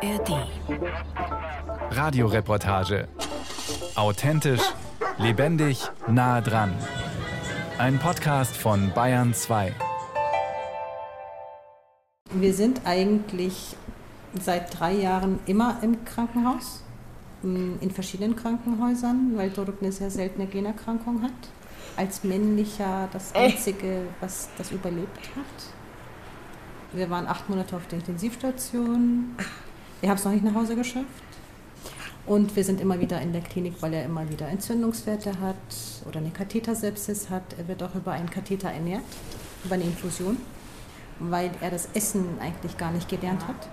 ARD. 0.00 0.46
Radioreportage. 1.90 3.08
Authentisch, 3.96 4.62
lebendig, 5.18 5.90
nah 6.06 6.40
dran. 6.40 6.72
Ein 7.78 7.98
Podcast 7.98 8.56
von 8.56 8.92
Bayern 8.94 9.34
2. 9.34 9.74
Wir 12.30 12.54
sind 12.54 12.82
eigentlich 12.84 13.76
seit 14.40 14.78
drei 14.78 14.92
Jahren 14.92 15.40
immer 15.46 15.78
im 15.82 16.04
Krankenhaus, 16.04 16.84
in 17.42 17.90
verschiedenen 17.90 18.36
Krankenhäusern, 18.36 19.32
weil 19.34 19.50
Doruk 19.50 19.78
eine 19.80 19.90
sehr 19.90 20.10
seltene 20.10 20.46
Generkrankung 20.46 21.22
hat. 21.22 21.32
Als 21.96 22.22
männlicher 22.22 23.08
das 23.12 23.34
Einzige, 23.34 24.02
was 24.20 24.48
das 24.58 24.70
überlebt 24.70 25.30
hat. 25.34 25.72
Wir 26.92 27.10
waren 27.10 27.26
acht 27.26 27.50
Monate 27.50 27.74
auf 27.74 27.86
der 27.88 27.98
Intensivstation. 27.98 29.34
Wir 30.00 30.10
haben 30.10 30.16
es 30.16 30.24
noch 30.24 30.32
nicht 30.32 30.44
nach 30.44 30.54
Hause 30.54 30.76
geschafft. 30.76 31.06
Und 32.26 32.54
wir 32.54 32.62
sind 32.62 32.80
immer 32.80 33.00
wieder 33.00 33.20
in 33.22 33.32
der 33.32 33.40
Klinik, 33.40 33.74
weil 33.80 33.94
er 33.94 34.04
immer 34.04 34.28
wieder 34.28 34.48
Entzündungswerte 34.48 35.40
hat 35.40 35.56
oder 36.06 36.20
eine 36.20 36.30
Kathetersepsis 36.30 37.30
hat. 37.30 37.42
Er 37.58 37.66
wird 37.68 37.82
auch 37.82 37.94
über 37.94 38.12
einen 38.12 38.28
Katheter 38.28 38.68
ernährt, 38.68 39.02
über 39.64 39.76
eine 39.76 39.84
Infusion, 39.84 40.36
weil 41.18 41.50
er 41.62 41.70
das 41.70 41.88
Essen 41.94 42.38
eigentlich 42.38 42.76
gar 42.76 42.92
nicht 42.92 43.08
gelernt 43.08 43.48
hat. 43.48 43.68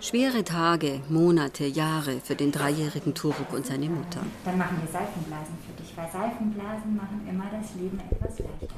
Schwere 0.00 0.44
Tage, 0.44 1.00
Monate, 1.08 1.66
Jahre 1.66 2.20
für 2.20 2.34
den 2.34 2.50
dreijährigen 2.50 3.14
Turuk 3.14 3.52
und 3.52 3.66
seine 3.66 3.88
Mutter. 3.88 4.20
Dann 4.44 4.58
machen 4.58 4.78
wir 4.80 4.90
Seifenblasen 4.90 5.56
für 5.66 5.82
dich, 5.82 5.96
weil 5.96 6.10
Seifenblasen 6.10 6.96
machen 6.96 7.26
immer 7.28 7.46
das 7.50 7.74
Leben 7.74 8.00
etwas 8.10 8.38
leichter. 8.38 8.76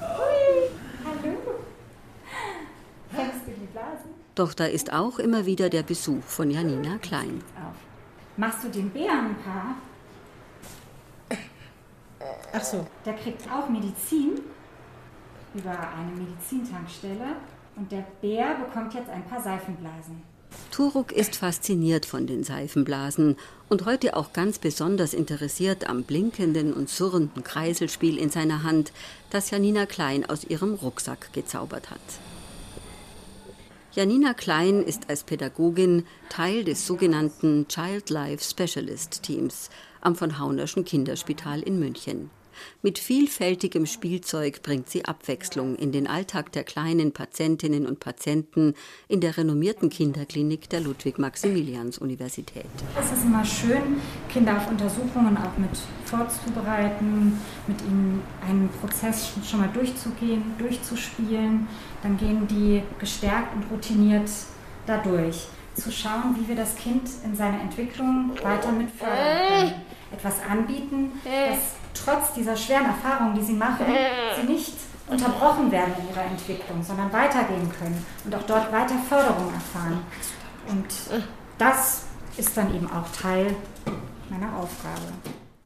Hui, 0.00 0.70
hallo. 1.04 1.36
Fängst 3.10 3.46
du 3.46 3.52
die 3.52 3.66
Blasen? 3.72 4.19
Doch 4.34 4.54
da 4.54 4.66
ist 4.66 4.92
auch 4.92 5.18
immer 5.18 5.46
wieder 5.46 5.68
der 5.68 5.82
Besuch 5.82 6.22
von 6.22 6.50
Janina 6.50 6.98
Klein. 6.98 7.42
Machst 8.36 8.64
du 8.64 8.68
den 8.68 8.90
Bären 8.90 9.26
ein 9.26 9.36
paar? 9.36 9.76
Ach 12.52 12.64
so. 12.64 12.86
Der 13.04 13.14
kriegt 13.14 13.50
auch 13.50 13.68
Medizin 13.68 14.40
über 15.54 15.70
eine 15.70 16.12
Medizintankstelle 16.12 17.36
und 17.76 17.90
der 17.90 18.06
Bär 18.20 18.54
bekommt 18.54 18.94
jetzt 18.94 19.10
ein 19.10 19.24
paar 19.26 19.42
Seifenblasen. 19.42 20.22
Turuk 20.70 21.12
ist 21.12 21.36
fasziniert 21.36 22.06
von 22.06 22.26
den 22.26 22.44
Seifenblasen 22.44 23.36
und 23.68 23.84
heute 23.84 24.16
auch 24.16 24.32
ganz 24.32 24.58
besonders 24.58 25.14
interessiert 25.14 25.88
am 25.88 26.04
blinkenden 26.04 26.72
und 26.72 26.88
surrenden 26.88 27.44
Kreiselspiel 27.44 28.18
in 28.18 28.30
seiner 28.30 28.62
Hand, 28.62 28.92
das 29.30 29.50
Janina 29.50 29.86
Klein 29.86 30.28
aus 30.28 30.44
ihrem 30.44 30.74
Rucksack 30.74 31.32
gezaubert 31.32 31.90
hat. 31.90 32.00
Janina 33.92 34.34
Klein 34.34 34.84
ist 34.84 35.10
als 35.10 35.24
Pädagogin 35.24 36.06
Teil 36.28 36.62
des 36.62 36.86
sogenannten 36.86 37.66
Child 37.66 38.10
Life 38.10 38.44
Specialist 38.44 39.24
Teams 39.24 39.68
am 40.00 40.14
von 40.14 40.38
Haunerschen 40.38 40.84
Kinderspital 40.84 41.60
in 41.60 41.80
München. 41.80 42.30
Mit 42.82 42.98
vielfältigem 42.98 43.86
Spielzeug 43.86 44.62
bringt 44.62 44.88
sie 44.88 45.04
Abwechslung 45.04 45.76
in 45.76 45.92
den 45.92 46.06
Alltag 46.06 46.52
der 46.52 46.64
kleinen 46.64 47.12
Patientinnen 47.12 47.86
und 47.86 48.00
Patienten 48.00 48.74
in 49.08 49.20
der 49.20 49.36
renommierten 49.36 49.90
Kinderklinik 49.90 50.68
der 50.70 50.80
Ludwig-Maximilians-Universität. 50.80 52.64
Es 52.98 53.12
ist 53.12 53.24
immer 53.24 53.44
schön, 53.44 54.00
Kinder 54.28 54.56
auf 54.56 54.68
Untersuchungen 54.70 55.36
auch 55.36 55.56
mit 55.58 55.70
vorzubereiten, 56.04 57.38
mit 57.66 57.80
ihnen 57.82 58.22
einen 58.46 58.68
Prozess 58.80 59.32
schon 59.48 59.60
mal 59.60 59.70
durchzugehen, 59.72 60.42
durchzuspielen. 60.58 61.68
Dann 62.02 62.16
gehen 62.16 62.46
die 62.48 62.82
gestärkt 62.98 63.54
und 63.54 63.70
routiniert 63.70 64.30
dadurch. 64.86 65.46
Zu 65.74 65.92
schauen, 65.92 66.36
wie 66.38 66.48
wir 66.48 66.56
das 66.56 66.74
Kind 66.76 67.02
in 67.24 67.34
seiner 67.36 67.60
Entwicklung 67.60 68.32
weiter 68.42 68.72
mit 68.72 68.90
fördern 68.90 69.46
können. 69.48 69.72
Etwas 70.12 70.42
anbieten, 70.42 71.12
das 71.24 71.74
trotz 71.94 72.32
dieser 72.34 72.56
schweren 72.56 72.86
Erfahrungen, 72.86 73.34
die 73.34 73.42
sie 73.42 73.52
machen, 73.52 73.86
sie 74.40 74.46
nicht 74.46 74.74
unterbrochen 75.06 75.70
werden 75.72 75.94
in 75.98 76.08
ihrer 76.10 76.24
Entwicklung, 76.24 76.82
sondern 76.82 77.12
weitergehen 77.12 77.70
können 77.78 78.06
und 78.24 78.34
auch 78.34 78.42
dort 78.46 78.72
weiter 78.72 78.96
Förderung 79.08 79.52
erfahren. 79.52 80.04
Und 80.68 80.86
das 81.58 82.04
ist 82.36 82.56
dann 82.56 82.74
eben 82.74 82.90
auch 82.90 83.08
Teil 83.12 83.54
meiner 84.30 84.56
Aufgabe. 84.56 85.02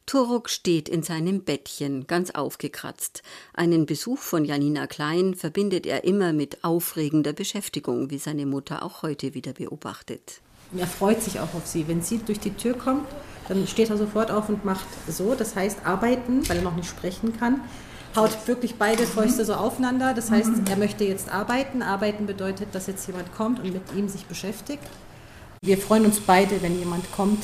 Turuk 0.07 0.51
steht 0.51 0.89
in 0.89 1.03
seinem 1.03 1.45
Bettchen, 1.45 2.07
ganz 2.07 2.31
aufgekratzt. 2.31 3.23
Einen 3.53 3.87
Besuch 3.87 4.19
von 4.19 4.45
Janina 4.45 4.87
Klein 4.87 5.35
verbindet 5.35 5.87
er 5.87 6.05
immer 6.05 6.33
mit 6.33 6.63
aufregender 6.63 7.33
Beschäftigung, 7.33 8.11
wie 8.11 8.19
seine 8.19 8.47
Mutter 8.47 8.83
auch 8.83 9.03
heute 9.03 9.35
wieder 9.35 9.55
beobachtet. 9.55 10.41
Er 10.77 10.87
freut 10.87 11.23
sich 11.23 11.41
auch 11.41 11.55
auf 11.55 11.67
sie. 11.67 11.87
Wenn 11.89 12.03
sie 12.03 12.19
durch 12.19 12.41
die 12.41 12.55
Tür 12.55 12.77
kommt, 12.77 13.07
dann 13.49 13.67
steht 13.67 13.91
er 13.91 13.97
sofort 13.97 14.31
auf 14.31 14.49
und 14.49 14.65
macht 14.65 14.87
so, 15.09 15.35
das 15.35 15.55
heißt 15.55 15.85
arbeiten, 15.85 16.49
weil 16.49 16.59
er 16.59 16.63
noch 16.63 16.75
nicht 16.75 16.89
sprechen 16.89 17.39
kann. 17.39 17.61
Haut 18.17 18.47
wirklich 18.47 18.77
beide 18.77 19.05
Fäuste 19.05 19.45
so 19.45 19.55
aufeinander. 19.55 20.15
Das 20.15 20.31
heißt, 20.31 20.51
er 20.71 20.77
möchte 20.77 21.05
jetzt 21.05 21.33
arbeiten. 21.33 21.83
Arbeiten 21.83 22.27
bedeutet, 22.27 22.69
dass 22.73 22.87
jetzt 22.87 23.07
jemand 23.07 23.35
kommt 23.35 23.59
und 23.59 23.73
mit 23.73 23.83
ihm 23.97 24.09
sich 24.09 24.27
beschäftigt. 24.27 24.85
Wir 25.63 25.79
freuen 25.79 26.05
uns 26.05 26.21
beide, 26.21 26.63
wenn 26.63 26.79
jemand 26.79 27.11
kommt, 27.13 27.43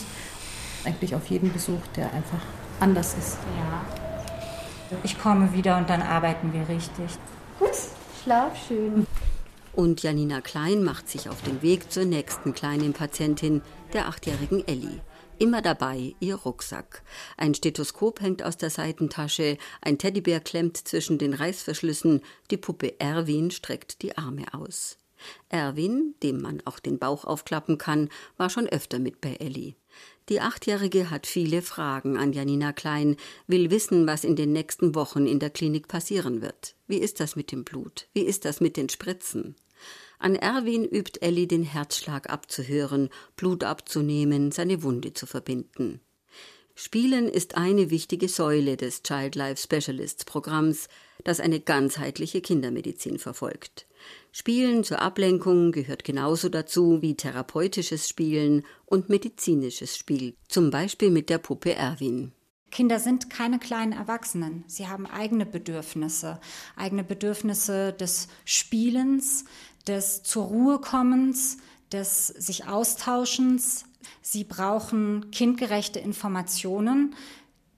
eigentlich 0.85 1.15
auf 1.15 1.27
jeden 1.27 1.53
Besuch, 1.53 1.81
der 1.97 2.13
einfach 2.13 2.41
anders 2.79 3.15
ist. 3.19 3.39
Ja. 3.57 4.99
Ich 5.03 5.21
komme 5.21 5.53
wieder 5.53 5.77
und 5.77 5.89
dann 5.89 6.03
arbeiten 6.03 6.53
wir 6.53 6.69
richtig. 6.69 7.19
Gut, 7.59 7.71
schlaf 8.23 8.53
schön. 8.69 9.07
Und 9.73 10.03
Janina 10.03 10.41
Klein 10.41 10.83
macht 10.83 11.09
sich 11.09 11.29
auf 11.29 11.43
den 11.43 11.63
Weg 11.63 11.93
zur 11.93 12.05
nächsten 12.05 12.53
kleinen 12.53 12.93
Patientin, 12.93 13.63
der 13.93 14.09
achtjährigen 14.09 14.67
Ellie. 14.67 15.01
Immer 15.39 15.63
dabei 15.63 16.15
ihr 16.21 16.35
Rucksack. 16.35 17.03
Ein 17.39 17.55
Stethoskop 17.55 18.21
hängt 18.21 18.43
aus 18.43 18.59
der 18.59 18.69
Seitentasche, 18.69 19.57
ein 19.81 19.97
Teddybär 19.97 20.41
klemmt 20.41 20.77
zwischen 20.77 21.17
den 21.17 21.33
Reißverschlüssen, 21.33 22.21
die 22.51 22.59
Puppe 22.59 23.01
Erwin 23.01 23.51
streckt 23.51 24.03
die 24.03 24.19
Arme 24.19 24.53
aus. 24.53 24.99
Erwin, 25.49 26.15
dem 26.23 26.43
man 26.43 26.61
auch 26.67 26.79
den 26.79 26.99
Bauch 26.99 27.25
aufklappen 27.25 27.79
kann, 27.79 28.11
war 28.37 28.51
schon 28.51 28.67
öfter 28.67 28.99
mit 28.99 29.21
bei 29.21 29.35
Elli. 29.37 29.77
Die 30.31 30.41
Achtjährige 30.41 31.11
hat 31.11 31.27
viele 31.27 31.61
Fragen 31.61 32.17
an 32.17 32.33
Janina 32.33 32.73
Klein, 32.73 33.17
will 33.49 33.73
wissen, 33.73 34.07
was 34.07 34.23
in 34.23 34.37
den 34.37 34.53
nächsten 34.53 34.95
Wochen 34.95 35.27
in 35.27 35.41
der 35.41 35.51
Klinik 35.51 35.89
passieren 35.89 36.41
wird. 36.41 36.77
Wie 36.87 36.99
ist 36.99 37.19
das 37.19 37.35
mit 37.35 37.51
dem 37.51 37.65
Blut? 37.65 38.07
Wie 38.13 38.23
ist 38.23 38.45
das 38.45 38.61
mit 38.61 38.77
den 38.77 38.89
Spritzen? 38.89 39.57
An 40.21 40.37
Erwin 40.37 40.85
übt 40.85 41.21
Elli 41.21 41.49
den 41.49 41.65
Herzschlag 41.65 42.31
abzuhören, 42.31 43.09
Blut 43.35 43.65
abzunehmen, 43.65 44.53
seine 44.53 44.85
Wunde 44.85 45.15
zu 45.15 45.27
verbinden. 45.27 46.01
Spielen 46.77 47.29
ist 47.29 47.57
eine 47.57 47.91
wichtige 47.91 48.29
Säule 48.29 48.77
des 48.77 49.03
Child 49.03 49.35
Life 49.35 49.61
Specialists 49.61 50.25
Programms, 50.25 50.87
das 51.25 51.41
eine 51.41 51.61
ganzheitliche 51.61 52.41
Kindermedizin 52.41 53.19
verfolgt. 53.19 53.87
Spielen 54.33 54.85
zur 54.85 55.01
Ablenkung 55.01 55.73
gehört 55.73 56.05
genauso 56.05 56.49
dazu 56.49 57.03
wie 57.03 57.17
therapeutisches 57.17 58.09
Spielen 58.09 58.65
und 58.87 59.09
medizinisches 59.09 59.97
Spiel, 59.97 60.35
zum 60.49 60.71
Beispiel 60.71 61.11
mit 61.11 61.29
der 61.31 61.39
Puppe 61.39 61.75
Erwin. 61.75 62.33
Kinder 62.71 63.01
sind 63.01 63.31
keine 63.31 63.59
kleinen 63.59 63.93
Erwachsenen. 63.93 64.65
Sie 64.69 64.87
haben 64.87 65.07
eigene 65.07 65.45
Bedürfnisse, 65.45 66.41
eigene 66.77 67.03
Bedürfnisse 67.03 67.93
des 67.93 68.29
Spielens, 68.45 69.45
des 69.87 70.23
zur 70.23 70.45
Ruhe 70.45 70.81
kommens, 70.81 71.59
des 71.91 72.29
sich 72.29 72.67
Austauschens. 72.67 73.85
Sie 74.23 74.45
brauchen 74.45 75.31
kindgerechte 75.33 75.99
Informationen. 75.99 77.17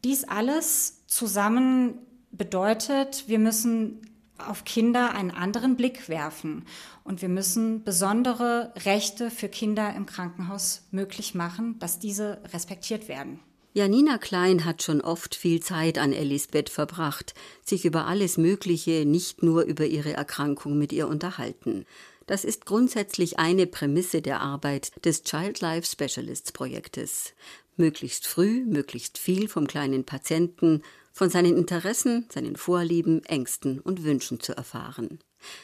Dies 0.04 0.24
alles 0.24 1.06
zusammen 1.06 1.98
bedeutet, 2.32 3.24
wir 3.28 3.38
müssen 3.38 4.00
auf 4.38 4.64
Kinder 4.64 5.14
einen 5.14 5.30
anderen 5.30 5.76
Blick 5.76 6.08
werfen 6.08 6.64
und 7.04 7.22
wir 7.22 7.28
müssen 7.28 7.84
besondere 7.84 8.72
Rechte 8.84 9.30
für 9.30 9.48
Kinder 9.48 9.94
im 9.94 10.06
Krankenhaus 10.06 10.82
möglich 10.90 11.34
machen, 11.34 11.78
dass 11.78 11.98
diese 11.98 12.40
respektiert 12.52 13.08
werden. 13.08 13.38
Janina 13.74 14.18
Klein 14.18 14.66
hat 14.66 14.82
schon 14.82 15.00
oft 15.00 15.34
viel 15.34 15.60
Zeit 15.60 15.96
an 15.96 16.12
Ellis 16.12 16.48
Bett 16.48 16.68
verbracht, 16.68 17.34
sich 17.64 17.86
über 17.86 18.06
alles 18.06 18.36
Mögliche, 18.36 19.06
nicht 19.06 19.42
nur 19.42 19.62
über 19.62 19.86
ihre 19.86 20.12
Erkrankung 20.12 20.76
mit 20.76 20.92
ihr 20.92 21.08
unterhalten. 21.08 21.86
Das 22.26 22.44
ist 22.44 22.66
grundsätzlich 22.66 23.38
eine 23.38 23.66
Prämisse 23.66 24.20
der 24.20 24.40
Arbeit 24.40 24.92
des 25.04 25.22
Child 25.22 25.60
Life 25.60 25.88
Specialists 25.90 26.52
Projektes. 26.52 27.32
Möglichst 27.76 28.26
früh, 28.26 28.64
möglichst 28.66 29.16
viel 29.16 29.48
vom 29.48 29.66
kleinen 29.66 30.04
Patienten, 30.04 30.82
von 31.12 31.30
seinen 31.30 31.56
Interessen, 31.56 32.26
seinen 32.32 32.56
Vorlieben, 32.56 33.24
Ängsten 33.24 33.80
und 33.80 34.04
Wünschen 34.04 34.40
zu 34.40 34.56
erfahren. 34.56 35.18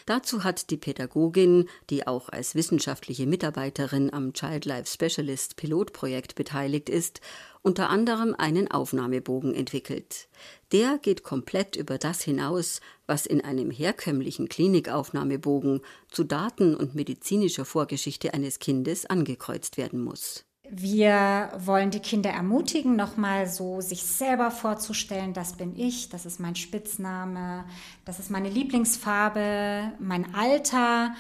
Dazu 0.07 0.45
hat 0.45 0.71
die 0.71 0.77
Pädagogin, 0.77 1.69
die 1.91 2.07
auch 2.07 2.29
als 2.29 2.55
wissenschaftliche 2.55 3.27
Mitarbeiterin 3.27 4.13
am 4.13 4.33
Child 4.33 4.65
Life 4.65 4.93
Specialist 4.93 5.57
Pilotprojekt 5.57 6.35
beteiligt 6.35 6.89
ist, 6.89 7.21
unter 7.63 7.91
anderem 7.91 8.35
einen 8.37 8.71
Aufnahmebogen 8.71 9.55
entwickelt. 9.55 10.29
Der 10.73 10.99
geht 10.99 11.23
komplett 11.23 11.77
über 11.77 11.99
das 11.99 12.23
hinaus, 12.23 12.81
was 13.07 13.27
in 13.27 13.41
einem 13.41 13.71
herkömmlichen 13.71 14.49
Klinikaufnahmebogen 14.49 15.81
zu 16.11 16.25
Daten 16.25 16.75
und 16.75 16.95
medizinischer 16.95 17.65
Vorgeschichte 17.65 18.35
eines 18.35 18.59
Kindes 18.59 19.07
angekreuzt 19.07 19.77
werden 19.77 20.03
muss. 20.03 20.48
Wir 20.71 21.51
wollen 21.59 21.91
die 21.91 22.01
Kinder 22.01 22.31
ermutigen, 22.31 22.95
nochmal 22.95 23.47
so 23.47 23.81
sich 23.81 24.03
selber 24.03 24.51
vorzustellen, 24.51 25.33
das 25.33 25.55
bin 25.55 25.75
ich, 25.75 26.11
das 26.11 26.27
ist 26.27 26.41
mein 26.41 26.57
Spitzname, 26.57 27.65
das 28.05 28.19
ist 28.19 28.31
meine 28.31 28.51
Lieblingsfarbe, 28.51 29.93
mein 29.99 30.35
Alter 30.35 31.15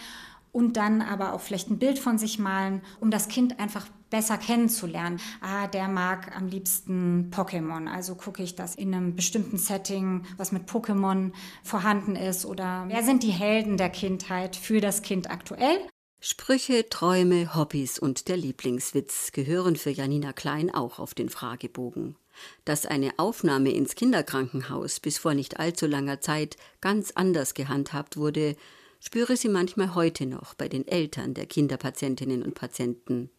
und 0.53 0.77
dann 0.77 1.01
aber 1.01 1.33
auch 1.33 1.41
vielleicht 1.41 1.71
ein 1.71 1.79
Bild 1.79 1.99
von 1.99 2.19
sich 2.19 2.39
malen, 2.39 2.83
um 3.01 3.11
das 3.11 3.29
Kind 3.29 3.59
einfach 3.59 3.87
besser 4.11 4.37
kennenzulernen. 4.39 5.21
Ah, 5.41 5.67
der 5.67 5.89
mag 5.89 6.37
am 6.37 6.49
liebsten 6.49 7.31
Pokémon, 7.31 7.87
also 7.87 8.15
gucke 8.17 8.43
ich 8.43 8.55
das 8.55 8.75
in 8.75 8.95
einem 8.95 9.17
bestimmten 9.17 9.57
Setting, 9.57 10.25
was 10.37 10.53
mit 10.53 10.69
Pokémon 10.69 11.33
vorhanden 11.63 12.17
ist 12.17 12.45
oder 12.45 12.85
wer 12.89 13.03
sind 13.03 13.23
die 13.23 13.31
Helden 13.31 13.77
der 13.77 13.91
Kindheit 13.91 14.57
für 14.57 14.81
das 14.81 15.03
Kind 15.03 15.31
aktuell 15.31 15.79
Sprüche, 16.21 16.89
Träume, 16.89 17.55
Hobbys 17.55 18.01
und 18.01 18.27
der 18.27 18.37
Lieblingswitz 18.37 19.31
gehören 19.31 19.77
für 19.77 19.91
Janina 19.91 20.33
Klein 20.33 20.75
auch 20.75 20.99
auf 20.99 21.15
den 21.15 21.29
Fragebogen. 21.29 22.17
Dass 22.65 22.87
eine 22.87 23.21
Aufnahme 23.21 23.71
ins 23.71 23.95
Kinderkrankenhaus 23.95 24.99
bis 24.99 25.19
vor 25.19 25.35
nicht 25.35 25.61
allzu 25.61 25.87
langer 25.87 26.21
Zeit 26.21 26.57
ganz 26.81 27.13
anders 27.13 27.55
gehandhabt 27.55 28.17
wurde, 28.17 28.57
spüre 28.99 29.37
sie 29.37 29.49
manchmal 29.49 29.95
heute 29.95 30.27
noch 30.27 30.55
bei 30.55 30.69
den 30.69 30.89
Eltern 30.89 31.35
der 31.35 31.47
Kinderpatientinnen 31.47 32.43
und 32.43 32.55
Patienten. 32.57 33.31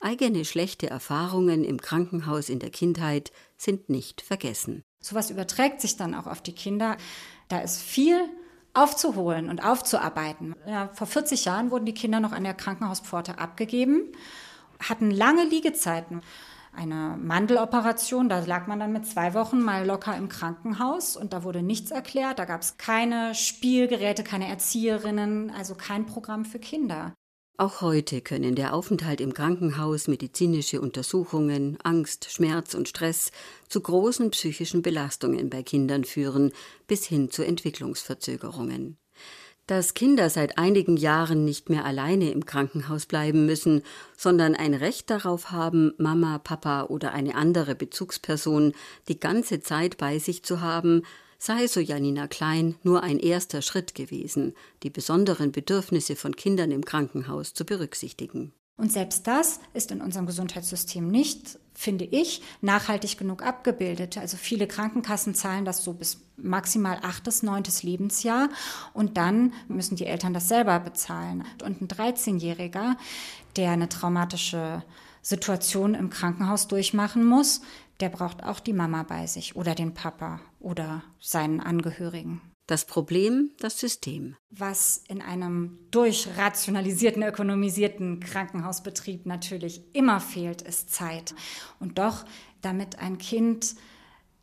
Eigene 0.00 0.44
schlechte 0.44 0.88
Erfahrungen 0.90 1.62
im 1.62 1.80
Krankenhaus 1.80 2.48
in 2.48 2.58
der 2.58 2.70
Kindheit 2.70 3.30
sind 3.56 3.88
nicht 3.88 4.20
vergessen. 4.20 4.82
Sowas 5.00 5.30
überträgt 5.30 5.80
sich 5.80 5.96
dann 5.96 6.14
auch 6.14 6.26
auf 6.26 6.42
die 6.42 6.54
Kinder. 6.54 6.96
Da 7.48 7.60
ist 7.60 7.80
viel 7.80 8.28
aufzuholen 8.76 9.48
und 9.48 9.64
aufzuarbeiten. 9.64 10.54
Ja, 10.66 10.90
vor 10.92 11.06
40 11.06 11.44
Jahren 11.44 11.70
wurden 11.70 11.86
die 11.86 11.94
Kinder 11.94 12.20
noch 12.20 12.32
an 12.32 12.44
der 12.44 12.54
Krankenhauspforte 12.54 13.38
abgegeben, 13.38 14.02
hatten 14.80 15.10
lange 15.10 15.44
Liegezeiten. 15.44 16.22
Eine 16.74 17.16
Mandeloperation, 17.18 18.28
da 18.28 18.40
lag 18.40 18.66
man 18.66 18.78
dann 18.78 18.92
mit 18.92 19.06
zwei 19.06 19.32
Wochen 19.32 19.62
mal 19.62 19.86
locker 19.86 20.14
im 20.14 20.28
Krankenhaus 20.28 21.16
und 21.16 21.32
da 21.32 21.42
wurde 21.42 21.62
nichts 21.62 21.90
erklärt. 21.90 22.38
Da 22.38 22.44
gab 22.44 22.60
es 22.60 22.76
keine 22.76 23.34
Spielgeräte, 23.34 24.22
keine 24.22 24.48
Erzieherinnen, 24.48 25.50
also 25.50 25.74
kein 25.74 26.04
Programm 26.04 26.44
für 26.44 26.58
Kinder. 26.58 27.14
Auch 27.58 27.80
heute 27.80 28.20
können 28.20 28.54
der 28.54 28.74
Aufenthalt 28.74 29.22
im 29.22 29.32
Krankenhaus, 29.32 30.08
medizinische 30.08 30.78
Untersuchungen, 30.78 31.78
Angst, 31.82 32.30
Schmerz 32.30 32.74
und 32.74 32.86
Stress 32.86 33.32
zu 33.70 33.80
großen 33.80 34.28
psychischen 34.30 34.82
Belastungen 34.82 35.48
bei 35.48 35.62
Kindern 35.62 36.04
führen, 36.04 36.52
bis 36.86 37.06
hin 37.06 37.30
zu 37.30 37.46
Entwicklungsverzögerungen. 37.46 38.98
Dass 39.66 39.94
Kinder 39.94 40.28
seit 40.28 40.58
einigen 40.58 40.98
Jahren 40.98 41.46
nicht 41.46 41.70
mehr 41.70 41.86
alleine 41.86 42.30
im 42.30 42.44
Krankenhaus 42.44 43.06
bleiben 43.06 43.46
müssen, 43.46 43.82
sondern 44.18 44.54
ein 44.54 44.74
Recht 44.74 45.08
darauf 45.08 45.50
haben, 45.50 45.94
Mama, 45.96 46.38
Papa 46.38 46.84
oder 46.84 47.14
eine 47.14 47.36
andere 47.36 47.74
Bezugsperson 47.74 48.74
die 49.08 49.18
ganze 49.18 49.60
Zeit 49.60 49.96
bei 49.96 50.18
sich 50.18 50.42
zu 50.42 50.60
haben, 50.60 51.04
sei, 51.38 51.66
so 51.66 51.80
Janina 51.80 52.26
Klein, 52.26 52.76
nur 52.82 53.02
ein 53.02 53.18
erster 53.18 53.62
Schritt 53.62 53.94
gewesen, 53.94 54.54
die 54.82 54.90
besonderen 54.90 55.52
Bedürfnisse 55.52 56.16
von 56.16 56.36
Kindern 56.36 56.70
im 56.70 56.84
Krankenhaus 56.84 57.54
zu 57.54 57.64
berücksichtigen. 57.64 58.52
Und 58.78 58.92
selbst 58.92 59.26
das 59.26 59.60
ist 59.72 59.90
in 59.90 60.02
unserem 60.02 60.26
Gesundheitssystem 60.26 61.08
nicht, 61.08 61.58
finde 61.72 62.04
ich, 62.04 62.42
nachhaltig 62.60 63.16
genug 63.16 63.42
abgebildet. 63.42 64.18
Also 64.18 64.36
viele 64.36 64.66
Krankenkassen 64.66 65.34
zahlen 65.34 65.64
das 65.64 65.82
so 65.82 65.94
bis 65.94 66.20
maximal 66.36 66.98
achtes, 67.02 67.42
neuntes 67.42 67.82
Lebensjahr 67.82 68.50
und 68.92 69.16
dann 69.16 69.54
müssen 69.68 69.96
die 69.96 70.04
Eltern 70.04 70.34
das 70.34 70.48
selber 70.48 70.78
bezahlen. 70.78 71.44
Und 71.64 71.80
ein 71.80 71.88
13-Jähriger, 71.88 72.96
der 73.56 73.70
eine 73.70 73.88
traumatische 73.88 74.82
Situation 75.26 75.94
im 75.94 76.08
Krankenhaus 76.08 76.68
durchmachen 76.68 77.24
muss, 77.24 77.60
der 77.98 78.10
braucht 78.10 78.44
auch 78.44 78.60
die 78.60 78.72
Mama 78.72 79.02
bei 79.02 79.26
sich 79.26 79.56
oder 79.56 79.74
den 79.74 79.92
Papa 79.92 80.40
oder 80.60 81.02
seinen 81.18 81.58
Angehörigen. 81.58 82.40
Das 82.68 82.84
Problem, 82.84 83.50
das 83.58 83.80
System. 83.80 84.36
Was 84.50 85.02
in 85.08 85.20
einem 85.22 85.80
durchrationalisierten, 85.90 87.24
ökonomisierten 87.24 88.20
Krankenhausbetrieb 88.20 89.26
natürlich 89.26 89.82
immer 89.92 90.20
fehlt, 90.20 90.62
ist 90.62 90.94
Zeit. 90.94 91.34
Und 91.80 91.98
doch, 91.98 92.24
damit 92.60 93.00
ein 93.00 93.18
Kind 93.18 93.74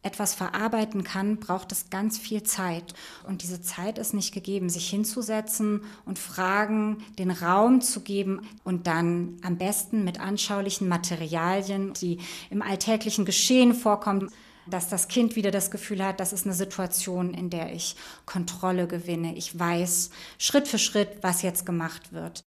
etwas 0.04 0.34
verarbeiten 0.34 1.04
kann, 1.04 1.38
braucht 1.38 1.72
es 1.72 1.90
ganz 1.90 2.18
viel 2.18 2.44
Zeit. 2.44 2.94
Und 3.28 3.42
diese 3.42 3.62
Zeit 3.62 3.98
ist 3.98 4.14
nicht 4.14 4.34
gegeben, 4.34 4.70
sich 4.70 4.90
hinzusetzen 4.90 5.82
und 6.06 6.20
Fragen 6.20 7.04
den 7.18 7.32
Raum 7.32 7.82
zu 7.82 8.02
geben 8.02 8.42
und 8.64 8.86
dann 8.86 9.38
am 9.44 9.58
besten 9.58 10.04
mit 10.04 10.20
anschaulichen 10.20 10.88
Materialien, 10.88 11.94
die 11.94 12.20
im 12.50 12.62
alltäglichen 12.62 13.26
Geschehen 13.26 13.74
vorkommen, 13.74 14.30
dass 14.68 14.90
das 14.90 15.08
Kind 15.08 15.36
wieder 15.36 15.52
das 15.52 15.72
Gefühl 15.72 16.04
hat, 16.04 16.20
das 16.20 16.34
ist 16.34 16.46
eine 16.46 16.56
Situation, 16.56 17.34
in 17.34 17.50
der 17.50 17.74
ich 17.74 17.96
Kontrolle 18.26 18.88
gewinne. 18.88 19.36
Ich 19.36 19.58
weiß 19.58 20.10
Schritt 20.38 20.68
für 20.68 20.80
Schritt, 20.80 21.18
was 21.22 21.42
jetzt 21.42 21.66
gemacht 21.66 22.14
wird. 22.14 22.46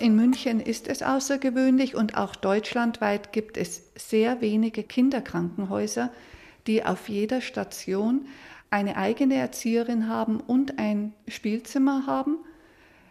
In 0.00 0.16
München 0.16 0.60
ist 0.60 0.88
es 0.88 1.02
außergewöhnlich 1.02 1.94
und 1.94 2.16
auch 2.16 2.34
deutschlandweit 2.34 3.34
gibt 3.34 3.58
es 3.58 3.82
sehr 3.96 4.40
wenige 4.40 4.82
Kinderkrankenhäuser, 4.82 6.10
die 6.66 6.86
auf 6.86 7.10
jeder 7.10 7.42
Station 7.42 8.26
eine 8.70 8.96
eigene 8.96 9.34
Erzieherin 9.34 10.08
haben 10.08 10.40
und 10.40 10.78
ein 10.78 11.12
Spielzimmer 11.28 12.06
haben. 12.06 12.38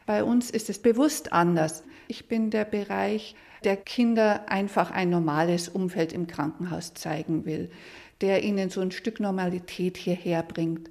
Bei 0.07 0.23
uns 0.23 0.49
ist 0.49 0.67
es 0.71 0.79
bewusst 0.79 1.31
anders. 1.31 1.83
Ich 2.07 2.27
bin 2.27 2.49
der 2.49 2.65
Bereich, 2.65 3.35
der 3.63 3.77
Kinder 3.77 4.49
einfach 4.49 4.89
ein 4.89 5.11
normales 5.11 5.69
Umfeld 5.69 6.11
im 6.11 6.25
Krankenhaus 6.25 6.95
zeigen 6.95 7.45
will, 7.45 7.69
der 8.21 8.43
ihnen 8.43 8.71
so 8.71 8.81
ein 8.81 8.89
Stück 8.89 9.19
Normalität 9.19 9.95
hierher 9.95 10.41
bringt. 10.41 10.89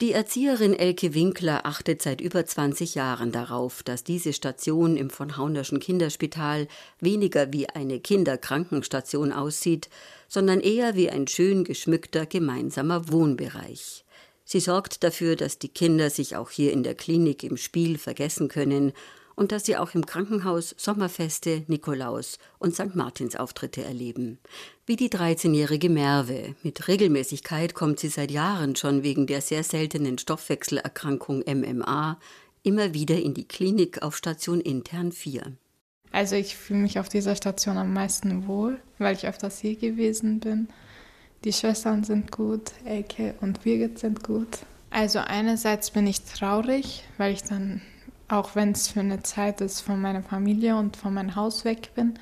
Die 0.00 0.10
Erzieherin 0.10 0.74
Elke 0.74 1.14
Winkler 1.14 1.66
achtet 1.66 2.02
seit 2.02 2.20
über 2.20 2.44
20 2.44 2.96
Jahren 2.96 3.30
darauf, 3.30 3.84
dass 3.84 4.02
diese 4.02 4.32
Station 4.32 4.96
im 4.96 5.08
von 5.08 5.36
Haunerschen 5.36 5.78
Kinderspital 5.78 6.66
weniger 6.98 7.52
wie 7.52 7.68
eine 7.68 8.00
Kinderkrankenstation 8.00 9.32
aussieht, 9.32 9.88
sondern 10.26 10.58
eher 10.58 10.96
wie 10.96 11.10
ein 11.10 11.28
schön 11.28 11.62
geschmückter 11.62 12.26
gemeinsamer 12.26 13.12
Wohnbereich. 13.12 14.04
Sie 14.44 14.58
sorgt 14.58 15.04
dafür, 15.04 15.36
dass 15.36 15.60
die 15.60 15.68
Kinder 15.68 16.10
sich 16.10 16.34
auch 16.34 16.50
hier 16.50 16.72
in 16.72 16.82
der 16.82 16.96
Klinik 16.96 17.44
im 17.44 17.56
Spiel 17.56 17.96
vergessen 17.96 18.48
können 18.48 18.92
und 19.34 19.52
dass 19.52 19.66
sie 19.66 19.76
auch 19.76 19.94
im 19.94 20.06
Krankenhaus 20.06 20.74
Sommerfeste, 20.78 21.64
Nikolaus 21.66 22.38
und 22.58 22.74
St. 22.74 22.94
Martins 22.94 23.36
Auftritte 23.36 23.82
erleben. 23.82 24.38
Wie 24.86 24.96
die 24.96 25.08
13-jährige 25.08 25.90
Merve. 25.90 26.54
Mit 26.62 26.88
Regelmäßigkeit 26.88 27.74
kommt 27.74 28.00
sie 28.00 28.08
seit 28.08 28.30
Jahren 28.30 28.76
schon 28.76 29.02
wegen 29.02 29.26
der 29.26 29.40
sehr 29.40 29.64
seltenen 29.64 30.18
Stoffwechselerkrankung 30.18 31.44
MMA 31.46 32.18
immer 32.62 32.94
wieder 32.94 33.20
in 33.20 33.34
die 33.34 33.46
Klinik 33.46 34.02
auf 34.02 34.16
Station 34.16 34.60
intern 34.60 35.12
4. 35.12 35.52
Also 36.10 36.36
ich 36.36 36.56
fühle 36.56 36.80
mich 36.80 36.98
auf 36.98 37.08
dieser 37.08 37.34
Station 37.34 37.76
am 37.76 37.92
meisten 37.92 38.46
wohl, 38.46 38.80
weil 38.98 39.16
ich 39.16 39.26
öfters 39.26 39.58
hier 39.58 39.76
gewesen 39.76 40.40
bin. 40.40 40.68
Die 41.44 41.52
Schwestern 41.52 42.04
sind 42.04 42.30
gut, 42.30 42.70
Elke 42.84 43.34
und 43.40 43.62
Birgit 43.62 43.98
sind 43.98 44.22
gut. 44.22 44.60
Also 44.90 45.18
einerseits 45.18 45.90
bin 45.90 46.06
ich 46.06 46.22
traurig, 46.22 47.02
weil 47.18 47.32
ich 47.32 47.42
dann 47.42 47.82
auch 48.28 48.54
wenn 48.54 48.72
es 48.72 48.88
für 48.88 49.00
eine 49.00 49.22
Zeit 49.22 49.60
ist, 49.60 49.80
von 49.80 50.00
meiner 50.00 50.22
Familie 50.22 50.76
und 50.76 50.96
von 50.96 51.14
meinem 51.14 51.36
Haus 51.36 51.64
weg 51.64 51.90
bin. 51.94 52.18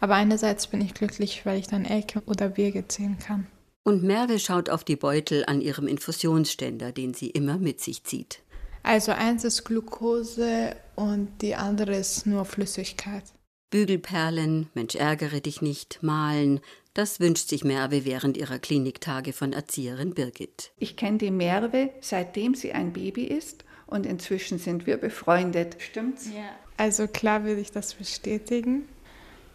Aber 0.00 0.14
einerseits 0.14 0.66
bin 0.66 0.80
ich 0.80 0.94
glücklich, 0.94 1.44
weil 1.44 1.58
ich 1.58 1.66
dann 1.66 1.84
Elke 1.84 2.22
oder 2.26 2.50
Birgit 2.50 2.92
sehen 2.92 3.18
kann. 3.18 3.46
Und 3.84 4.02
Merve 4.02 4.38
schaut 4.38 4.68
auf 4.68 4.84
die 4.84 4.96
Beutel 4.96 5.44
an 5.46 5.60
ihrem 5.60 5.88
Infusionsständer, 5.88 6.92
den 6.92 7.14
sie 7.14 7.30
immer 7.30 7.56
mit 7.58 7.80
sich 7.80 8.04
zieht. 8.04 8.40
Also 8.82 9.12
eins 9.12 9.44
ist 9.44 9.64
Glucose 9.64 10.76
und 10.94 11.28
die 11.40 11.54
andere 11.54 11.96
ist 11.96 12.26
nur 12.26 12.44
Flüssigkeit. 12.44 13.24
Bügelperlen, 13.70 14.68
Mensch 14.74 14.94
ärgere 14.94 15.40
dich 15.40 15.60
nicht, 15.60 16.02
malen, 16.02 16.60
das 16.94 17.20
wünscht 17.20 17.48
sich 17.48 17.64
Merve 17.64 18.04
während 18.04 18.36
ihrer 18.36 18.58
Kliniktage 18.58 19.32
von 19.32 19.52
Erzieherin 19.52 20.14
Birgit. 20.14 20.72
Ich 20.78 20.96
kenne 20.96 21.18
die 21.18 21.30
Merve, 21.30 21.90
seitdem 22.00 22.54
sie 22.54 22.72
ein 22.72 22.92
Baby 22.92 23.24
ist 23.24 23.64
und 23.88 24.06
inzwischen 24.06 24.58
sind 24.58 24.86
wir 24.86 24.96
befreundet. 24.96 25.76
Stimmt's? 25.80 26.26
Ja. 26.26 26.50
Also 26.76 27.08
klar 27.08 27.44
will 27.44 27.58
ich 27.58 27.72
das 27.72 27.94
bestätigen. 27.94 28.88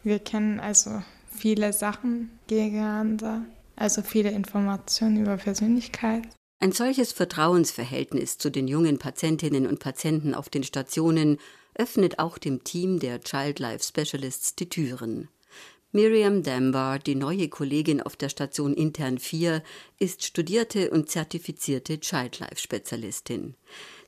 Wir 0.04 0.20
kennen 0.20 0.60
also 0.60 1.02
viele 1.32 1.72
Sachen 1.72 2.38
gegeneinander, 2.48 3.46
also 3.76 4.02
viele 4.02 4.32
Informationen 4.32 5.22
über 5.22 5.38
Persönlichkeit. 5.38 6.24
Ein 6.60 6.72
solches 6.72 7.12
Vertrauensverhältnis 7.12 8.38
zu 8.38 8.50
den 8.50 8.68
jungen 8.68 8.98
Patientinnen 8.98 9.68
und 9.68 9.80
Patienten 9.80 10.34
auf 10.34 10.50
den 10.50 10.64
Stationen 10.64 11.38
öffnet 11.76 12.20
auch 12.20 12.38
dem 12.38 12.64
Team 12.64 13.00
der 13.00 13.22
Child 13.22 13.60
Life 13.60 13.84
Specialists 13.84 14.56
die 14.56 14.70
Türen. 14.70 15.30
Miriam 15.96 16.42
Dambar, 16.42 16.98
die 16.98 17.14
neue 17.14 17.50
Kollegin 17.50 18.02
auf 18.02 18.16
der 18.16 18.30
Station 18.30 18.74
Intern 18.74 19.20
4, 19.20 19.62
ist 20.00 20.24
studierte 20.24 20.90
und 20.90 21.12
zertifizierte 21.12 22.00
Childlife-Spezialistin. 22.00 23.54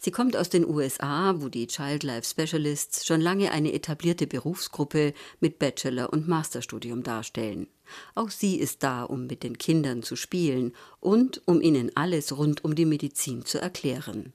Sie 0.05 0.11
kommt 0.11 0.37
aus 0.37 0.49
den 0.49 0.69
USA, 0.69 1.33
wo 1.39 1.49
die 1.49 1.65
Childlife 1.65 2.29
Specialists 2.29 3.07
schon 3.07 3.21
lange 3.21 3.49
eine 3.49 3.73
etablierte 3.73 4.27
Berufsgruppe 4.27 5.15
mit 5.39 5.57
Bachelor- 5.57 6.13
und 6.13 6.27
Masterstudium 6.27 7.01
darstellen. 7.01 7.65
Auch 8.13 8.29
sie 8.29 8.57
ist 8.57 8.83
da, 8.83 9.01
um 9.01 9.25
mit 9.25 9.41
den 9.41 9.57
Kindern 9.57 10.03
zu 10.03 10.15
spielen 10.15 10.73
und 10.99 11.41
um 11.47 11.59
ihnen 11.59 11.89
alles 11.95 12.37
rund 12.37 12.63
um 12.63 12.75
die 12.75 12.85
Medizin 12.85 13.45
zu 13.45 13.59
erklären. 13.59 14.33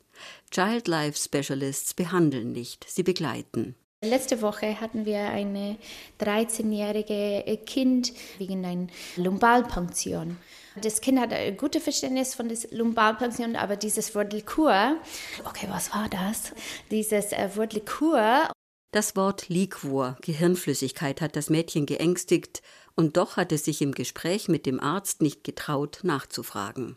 Childlife 0.51 1.17
Specialists 1.17 1.95
behandeln 1.95 2.51
nicht, 2.51 2.85
sie 2.89 3.05
begleiten. 3.05 3.77
Letzte 4.03 4.43
Woche 4.43 4.81
hatten 4.81 5.07
wir 5.07 5.21
eine 5.21 5.77
13-jährige 6.21 7.59
Kind 7.65 8.13
wegen 8.39 8.65
einer 8.65 8.89
Lumbalpunktion. 9.15 10.37
Das 10.83 11.01
Kind 11.01 11.21
hat 11.21 11.33
ein 11.33 11.57
gutes 11.57 11.83
Verständnis 11.83 12.35
von 12.35 12.49
der 12.49 12.59
Lumbalpunktion, 12.71 13.57
aber 13.57 13.77
dieses 13.77 14.15
Wort 14.15 14.33
Likur, 14.33 14.97
okay, 15.45 15.67
was 15.69 15.93
war 15.93 16.09
das? 16.09 16.53
Dieses 16.91 17.33
äh, 17.33 17.49
Wort 17.57 17.75
Likur. 17.75 18.51
Das 18.93 19.15
Wort 19.15 19.49
Liquor, 19.49 20.17
Gehirnflüssigkeit, 20.23 21.21
hat 21.21 21.37
das 21.37 21.51
Mädchen 21.51 21.87
geängstigt, 21.87 22.63
und 22.97 23.17
doch 23.17 23.37
hat 23.37 23.53
es 23.53 23.65
sich 23.65 23.83
im 23.83 23.93
Gespräch 23.93 24.49
mit 24.49 24.67
dem 24.67 24.81
Arzt 24.81 25.23
nicht 25.23 25.45
getraut, 25.45 26.01
nachzufragen. 26.03 26.97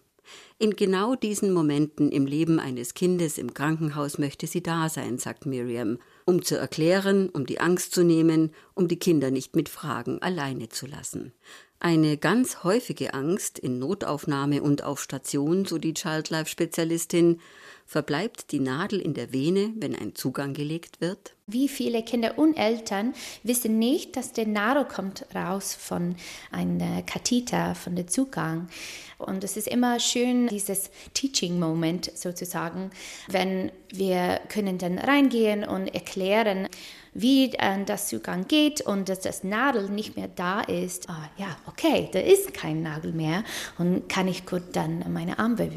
In 0.57 0.75
genau 0.75 1.15
diesen 1.15 1.53
Momenten 1.53 2.11
im 2.11 2.25
Leben 2.25 2.59
eines 2.59 2.93
Kindes 2.93 3.37
im 3.37 3.53
Krankenhaus 3.53 4.17
möchte 4.17 4.47
sie 4.47 4.63
da 4.63 4.89
sein, 4.89 5.17
sagt 5.17 5.45
Miriam, 5.45 5.99
um 6.25 6.43
zu 6.43 6.57
erklären, 6.57 7.29
um 7.29 7.45
die 7.45 7.59
Angst 7.59 7.93
zu 7.93 8.03
nehmen, 8.03 8.53
um 8.73 8.87
die 8.87 8.99
Kinder 8.99 9.31
nicht 9.31 9.55
mit 9.55 9.69
Fragen 9.69 10.21
alleine 10.21 10.69
zu 10.69 10.87
lassen. 10.87 11.33
Eine 11.79 12.17
ganz 12.17 12.63
häufige 12.63 13.13
Angst 13.13 13.59
in 13.59 13.77
Notaufnahme 13.77 14.63
und 14.63 14.83
auf 14.83 15.01
Station, 15.01 15.65
so 15.65 15.77
die 15.77 15.93
Childlife-Spezialistin, 15.93 17.41
verbleibt 17.85 18.51
die 18.51 18.61
Nadel 18.61 19.01
in 19.01 19.13
der 19.13 19.33
Vene, 19.33 19.73
wenn 19.77 19.95
ein 19.95 20.15
Zugang 20.15 20.53
gelegt 20.53 21.01
wird? 21.01 21.32
Wie 21.45 21.67
viele 21.67 22.03
Kinder 22.03 22.37
und 22.37 22.55
Eltern 22.55 23.13
wissen 23.43 23.77
nicht, 23.77 24.15
dass 24.15 24.31
der 24.31 24.47
Nadel 24.47 24.85
kommt 24.85 25.25
raus 25.35 25.75
von 25.75 26.15
einem 26.51 27.05
Katheter, 27.05 27.75
von 27.75 27.97
der 27.97 28.07
Zugang. 28.07 28.69
Und 29.17 29.43
es 29.43 29.57
ist 29.57 29.67
immer 29.67 29.99
schön, 29.99 30.47
dieses 30.47 30.89
Teaching-Moment 31.13 32.17
sozusagen, 32.17 32.91
wenn 33.27 33.73
wir 33.89 34.39
können 34.47 34.77
dann 34.77 34.97
reingehen 34.97 35.65
und 35.65 35.93
erklären, 35.93 36.69
wie 37.13 37.53
äh, 37.53 37.83
das 37.85 38.07
Zugang 38.07 38.47
geht 38.47 38.79
und 38.79 39.09
dass 39.09 39.19
das 39.19 39.43
Nadel 39.43 39.89
nicht 39.89 40.15
mehr 40.15 40.29
da 40.29 40.61
ist. 40.61 41.09
Ah, 41.09 41.29
ja, 41.37 41.57
okay, 41.67 42.09
da 42.13 42.19
ist 42.19 42.53
kein 42.53 42.81
Nagel 42.81 43.11
mehr 43.11 43.43
und 43.77 44.07
kann 44.07 44.29
ich 44.29 44.45
gut 44.45 44.63
dann 44.71 45.11
meine 45.11 45.39
Arme 45.39 45.75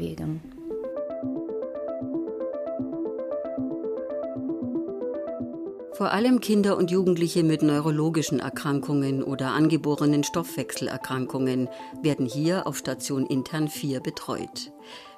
Vor 5.97 6.11
allem 6.11 6.41
Kinder 6.41 6.77
und 6.77 6.91
Jugendliche 6.91 7.43
mit 7.43 7.63
neurologischen 7.63 8.39
Erkrankungen 8.39 9.23
oder 9.23 9.53
angeborenen 9.53 10.23
Stoffwechselerkrankungen 10.23 11.69
werden 12.03 12.27
hier 12.27 12.67
auf 12.67 12.77
Station 12.77 13.25
Intern 13.25 13.67
4 13.67 14.01
betreut. 14.01 14.71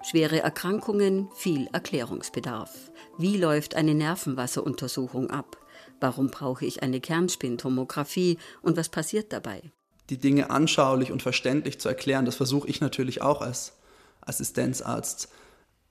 Schwere 0.10 0.40
Erkrankungen, 0.40 1.28
viel 1.36 1.68
Erklärungsbedarf. 1.74 2.92
Wie 3.18 3.36
läuft 3.36 3.76
eine 3.76 3.94
Nervenwasseruntersuchung 3.94 5.30
ab? 5.30 5.58
Warum 6.00 6.30
brauche 6.30 6.66
ich 6.66 6.82
eine 6.82 7.02
Kernspintomographie 7.02 8.38
und 8.62 8.78
was 8.78 8.88
passiert 8.88 9.34
dabei? 9.34 9.62
Die 10.10 10.18
Dinge 10.18 10.50
anschaulich 10.50 11.12
und 11.12 11.22
verständlich 11.22 11.82
zu 11.82 11.90
erklären, 11.90 12.24
das 12.24 12.38
versuche 12.38 12.70
ich 12.70 12.80
natürlich 12.80 13.22
auch 13.22 13.42
als 13.42 13.74
Assistenzarzt. 14.22 15.28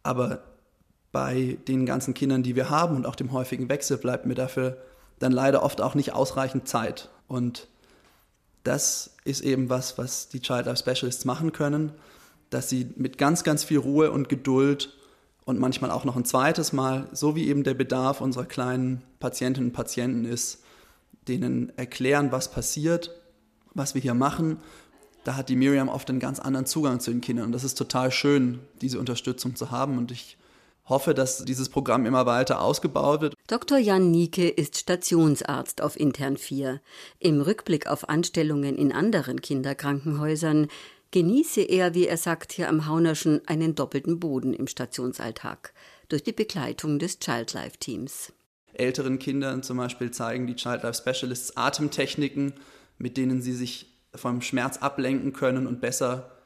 Aber 0.02 0.44
bei 1.12 1.58
den 1.66 1.86
ganzen 1.86 2.14
Kindern, 2.14 2.42
die 2.42 2.56
wir 2.56 2.70
haben 2.70 2.96
und 2.96 3.06
auch 3.06 3.16
dem 3.16 3.32
häufigen 3.32 3.68
Wechsel, 3.68 3.98
bleibt 3.98 4.26
mir 4.26 4.34
dafür 4.34 4.78
dann 5.18 5.32
leider 5.32 5.62
oft 5.62 5.80
auch 5.80 5.94
nicht 5.94 6.12
ausreichend 6.12 6.68
Zeit. 6.68 7.08
Und 7.26 7.68
das 8.64 9.16
ist 9.24 9.40
eben 9.40 9.68
was, 9.68 9.98
was 9.98 10.28
die 10.28 10.40
Child 10.40 10.66
Life 10.66 10.78
Specialists 10.78 11.24
machen 11.24 11.52
können, 11.52 11.92
dass 12.50 12.68
sie 12.68 12.92
mit 12.96 13.18
ganz, 13.18 13.44
ganz 13.44 13.64
viel 13.64 13.78
Ruhe 13.78 14.10
und 14.10 14.28
Geduld 14.28 14.94
und 15.44 15.58
manchmal 15.58 15.90
auch 15.90 16.04
noch 16.04 16.16
ein 16.16 16.24
zweites 16.24 16.72
Mal, 16.72 17.08
so 17.12 17.34
wie 17.34 17.48
eben 17.48 17.64
der 17.64 17.74
Bedarf 17.74 18.20
unserer 18.20 18.44
kleinen 18.44 19.02
Patientinnen 19.18 19.70
und 19.70 19.74
Patienten 19.74 20.24
ist, 20.24 20.62
denen 21.26 21.72
erklären, 21.76 22.32
was 22.32 22.50
passiert, 22.50 23.10
was 23.74 23.94
wir 23.94 24.02
hier 24.02 24.14
machen. 24.14 24.58
Da 25.24 25.36
hat 25.36 25.48
die 25.48 25.56
Miriam 25.56 25.88
oft 25.88 26.08
einen 26.08 26.20
ganz 26.20 26.38
anderen 26.38 26.66
Zugang 26.66 27.00
zu 27.00 27.10
den 27.10 27.20
Kindern. 27.20 27.46
Und 27.46 27.52
das 27.52 27.64
ist 27.64 27.76
total 27.76 28.10
schön, 28.10 28.60
diese 28.80 28.98
Unterstützung 28.98 29.56
zu 29.56 29.70
haben. 29.70 29.98
Und 29.98 30.10
ich 30.10 30.38
hoffe, 30.88 31.14
dass 31.14 31.44
dieses 31.44 31.68
Programm 31.68 32.06
immer 32.06 32.26
weiter 32.26 32.60
ausgebaut 32.60 33.20
wird. 33.20 33.34
Dr. 33.46 33.78
Jan 33.78 34.10
Nieke 34.10 34.48
ist 34.48 34.78
Stationsarzt 34.78 35.82
auf 35.82 35.98
Intern 35.98 36.36
4. 36.36 36.80
Im 37.18 37.40
Rückblick 37.40 37.86
auf 37.86 38.08
Anstellungen 38.08 38.76
in 38.76 38.92
anderen 38.92 39.40
Kinderkrankenhäusern 39.40 40.68
genieße 41.10 41.62
er, 41.62 41.94
wie 41.94 42.06
er 42.06 42.16
sagt, 42.16 42.52
hier 42.52 42.68
am 42.68 42.86
Haunerschen 42.86 43.40
einen 43.46 43.74
doppelten 43.74 44.20
Boden 44.20 44.52
im 44.52 44.66
Stationsalltag 44.66 45.72
durch 46.08 46.22
die 46.22 46.32
Begleitung 46.32 46.98
des 46.98 47.18
Childlife-Teams. 47.18 48.32
Älteren 48.74 49.18
Kindern 49.18 49.62
zum 49.62 49.78
Beispiel 49.78 50.10
zeigen 50.10 50.46
die 50.46 50.54
Childlife 50.54 50.94
Specialists 50.94 51.56
Atemtechniken, 51.56 52.54
mit 52.98 53.16
denen 53.16 53.42
sie 53.42 53.54
sich 53.54 53.86
vom 54.14 54.40
Schmerz 54.40 54.78
ablenken 54.78 55.32
können 55.32 55.66
und 55.66 55.80
besser 55.80 56.37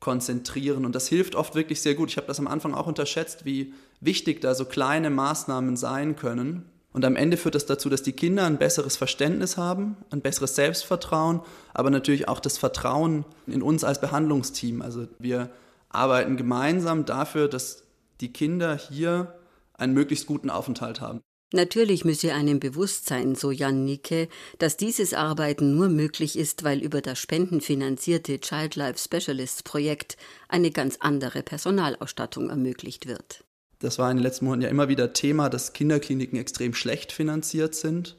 konzentrieren. 0.00 0.84
Und 0.84 0.94
das 0.94 1.06
hilft 1.08 1.34
oft 1.34 1.54
wirklich 1.54 1.80
sehr 1.82 1.94
gut. 1.94 2.10
Ich 2.10 2.16
habe 2.16 2.26
das 2.26 2.38
am 2.38 2.48
Anfang 2.48 2.74
auch 2.74 2.86
unterschätzt, 2.86 3.44
wie 3.44 3.74
wichtig 4.00 4.40
da 4.40 4.54
so 4.54 4.64
kleine 4.64 5.10
Maßnahmen 5.10 5.76
sein 5.76 6.16
können. 6.16 6.64
Und 6.92 7.04
am 7.04 7.14
Ende 7.14 7.36
führt 7.36 7.54
das 7.54 7.66
dazu, 7.66 7.88
dass 7.88 8.02
die 8.02 8.12
Kinder 8.12 8.44
ein 8.46 8.58
besseres 8.58 8.96
Verständnis 8.96 9.56
haben, 9.56 9.96
ein 10.10 10.22
besseres 10.22 10.56
Selbstvertrauen, 10.56 11.40
aber 11.72 11.90
natürlich 11.90 12.26
auch 12.26 12.40
das 12.40 12.58
Vertrauen 12.58 13.24
in 13.46 13.62
uns 13.62 13.84
als 13.84 14.00
Behandlungsteam. 14.00 14.82
Also 14.82 15.06
wir 15.18 15.50
arbeiten 15.88 16.36
gemeinsam 16.36 17.04
dafür, 17.04 17.46
dass 17.46 17.84
die 18.20 18.32
Kinder 18.32 18.76
hier 18.76 19.34
einen 19.74 19.94
möglichst 19.94 20.26
guten 20.26 20.50
Aufenthalt 20.50 21.00
haben. 21.00 21.20
Natürlich 21.52 22.04
müsse 22.04 22.32
einem 22.32 22.60
bewusst 22.60 23.06
sein, 23.06 23.34
so 23.34 23.50
Jan 23.50 23.84
Nicke, 23.84 24.28
dass 24.58 24.76
dieses 24.76 25.14
Arbeiten 25.14 25.74
nur 25.74 25.88
möglich 25.88 26.38
ist, 26.38 26.62
weil 26.62 26.80
über 26.80 27.00
das 27.00 27.18
spendenfinanzierte 27.18 28.38
Child 28.38 28.76
Life 28.76 28.98
Specialists 28.98 29.64
Projekt 29.64 30.16
eine 30.48 30.70
ganz 30.70 30.98
andere 31.00 31.42
Personalausstattung 31.42 32.50
ermöglicht 32.50 33.06
wird. 33.06 33.44
Das 33.80 33.98
war 33.98 34.10
in 34.10 34.18
den 34.18 34.22
letzten 34.22 34.44
Monaten 34.44 34.62
ja 34.62 34.68
immer 34.68 34.88
wieder 34.88 35.12
Thema, 35.12 35.48
dass 35.48 35.72
Kinderkliniken 35.72 36.38
extrem 36.38 36.74
schlecht 36.74 37.10
finanziert 37.10 37.74
sind 37.74 38.16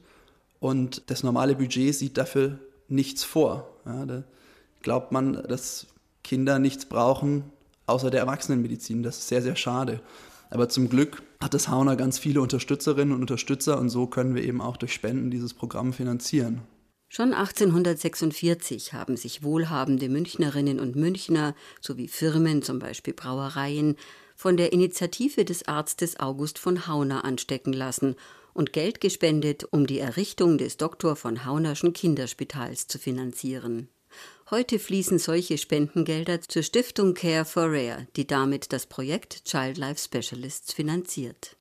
und 0.59 1.03
das 1.07 1.23
normale 1.23 1.55
Budget 1.55 1.95
sieht 1.95 2.17
dafür 2.17 2.59
nichts 2.89 3.23
vor. 3.23 3.77
Ja, 3.85 4.05
da 4.05 4.23
glaubt 4.81 5.11
man, 5.11 5.41
dass 5.47 5.87
Kinder 6.23 6.59
nichts 6.59 6.85
brauchen 6.85 7.45
außer 7.85 8.09
der 8.09 8.21
Erwachsenenmedizin. 8.21 9.03
Das 9.03 9.17
ist 9.19 9.27
sehr, 9.27 9.41
sehr 9.41 9.55
schade. 9.55 10.01
Aber 10.49 10.69
zum 10.69 10.89
Glück 10.89 11.21
hat 11.41 11.53
das 11.53 11.67
Hauner 11.67 11.95
ganz 11.95 12.19
viele 12.19 12.41
Unterstützerinnen 12.41 13.13
und 13.13 13.21
Unterstützer 13.21 13.79
und 13.79 13.89
so 13.89 14.07
können 14.07 14.35
wir 14.35 14.43
eben 14.43 14.61
auch 14.61 14.77
durch 14.77 14.93
Spenden 14.93 15.31
dieses 15.31 15.53
Programm 15.53 15.91
finanzieren. 15.91 16.61
Schon 17.09 17.33
1846 17.33 18.93
haben 18.93 19.17
sich 19.17 19.43
wohlhabende 19.43 20.07
Münchnerinnen 20.07 20.79
und 20.79 20.95
Münchner 20.95 21.55
sowie 21.81 22.07
Firmen, 22.07 22.61
zum 22.61 22.79
Beispiel 22.79 23.13
Brauereien, 23.13 23.97
von 24.37 24.55
der 24.55 24.71
Initiative 24.71 25.43
des 25.43 25.67
Arztes 25.67 26.19
August 26.19 26.57
von 26.57 26.87
Hauner 26.87 27.25
anstecken 27.25 27.73
lassen 27.73 28.15
und 28.53 28.71
Geld 28.71 29.01
gespendet, 29.01 29.67
um 29.71 29.87
die 29.87 29.99
Errichtung 29.99 30.57
des 30.57 30.77
Dr. 30.77 31.15
von 31.15 31.45
Haunerschen 31.45 31.93
Kinderspitals 31.93 32.87
zu 32.87 32.97
finanzieren. 32.97 33.89
Heute 34.53 34.79
fließen 34.79 35.17
solche 35.17 35.57
Spendengelder 35.57 36.41
zur 36.41 36.61
Stiftung 36.61 37.13
Care 37.13 37.45
for 37.45 37.67
Rare, 37.67 38.05
die 38.17 38.27
damit 38.27 38.73
das 38.73 38.85
Projekt 38.85 39.45
Child 39.45 39.77
Life 39.77 40.01
Specialists 40.03 40.73
finanziert. 40.73 41.55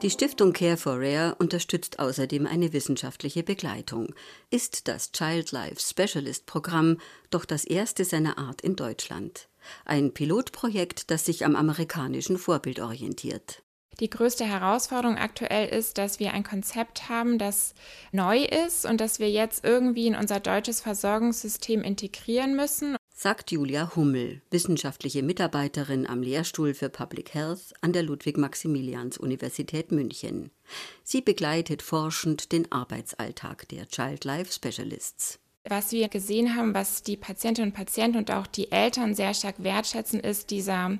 Die 0.00 0.08
Stiftung 0.08 0.54
Care 0.54 0.78
for 0.78 0.94
Rare 0.94 1.34
unterstützt 1.38 1.98
außerdem 1.98 2.46
eine 2.46 2.72
wissenschaftliche 2.72 3.42
Begleitung. 3.42 4.14
Ist 4.48 4.88
das 4.88 5.12
Child 5.12 5.52
Life 5.52 5.76
Specialist 5.78 6.46
Programm 6.46 6.96
doch 7.28 7.44
das 7.44 7.66
erste 7.66 8.06
seiner 8.06 8.38
Art 8.38 8.62
in 8.62 8.74
Deutschland. 8.74 9.50
Ein 9.84 10.14
Pilotprojekt, 10.14 11.10
das 11.10 11.26
sich 11.26 11.44
am 11.44 11.54
amerikanischen 11.54 12.38
Vorbild 12.38 12.80
orientiert. 12.80 13.62
Die 14.00 14.10
größte 14.10 14.44
Herausforderung 14.44 15.16
aktuell 15.16 15.68
ist, 15.68 15.98
dass 15.98 16.18
wir 16.18 16.32
ein 16.32 16.42
Konzept 16.42 17.08
haben, 17.08 17.38
das 17.38 17.74
neu 18.12 18.44
ist 18.44 18.86
und 18.86 19.00
das 19.00 19.18
wir 19.18 19.30
jetzt 19.30 19.64
irgendwie 19.64 20.06
in 20.06 20.16
unser 20.16 20.40
deutsches 20.40 20.80
Versorgungssystem 20.80 21.82
integrieren 21.82 22.56
müssen. 22.56 22.96
Sagt 23.16 23.52
Julia 23.52 23.94
Hummel, 23.94 24.42
wissenschaftliche 24.50 25.22
Mitarbeiterin 25.22 26.06
am 26.06 26.20
Lehrstuhl 26.20 26.74
für 26.74 26.88
Public 26.88 27.32
Health 27.32 27.72
an 27.80 27.92
der 27.92 28.02
Ludwig-Maximilians-Universität 28.02 29.92
München. 29.92 30.50
Sie 31.04 31.20
begleitet 31.20 31.80
forschend 31.80 32.50
den 32.50 32.70
Arbeitsalltag 32.72 33.68
der 33.68 33.86
Child 33.86 34.24
Life 34.24 34.52
Specialists. 34.52 35.38
Was 35.66 35.92
wir 35.92 36.08
gesehen 36.08 36.56
haben, 36.56 36.74
was 36.74 37.04
die 37.04 37.16
Patientinnen 37.16 37.70
und 37.70 37.76
Patienten 37.76 38.18
und 38.18 38.30
auch 38.32 38.48
die 38.48 38.72
Eltern 38.72 39.14
sehr 39.14 39.32
stark 39.32 39.62
wertschätzen, 39.62 40.18
ist 40.20 40.50
dieser 40.50 40.98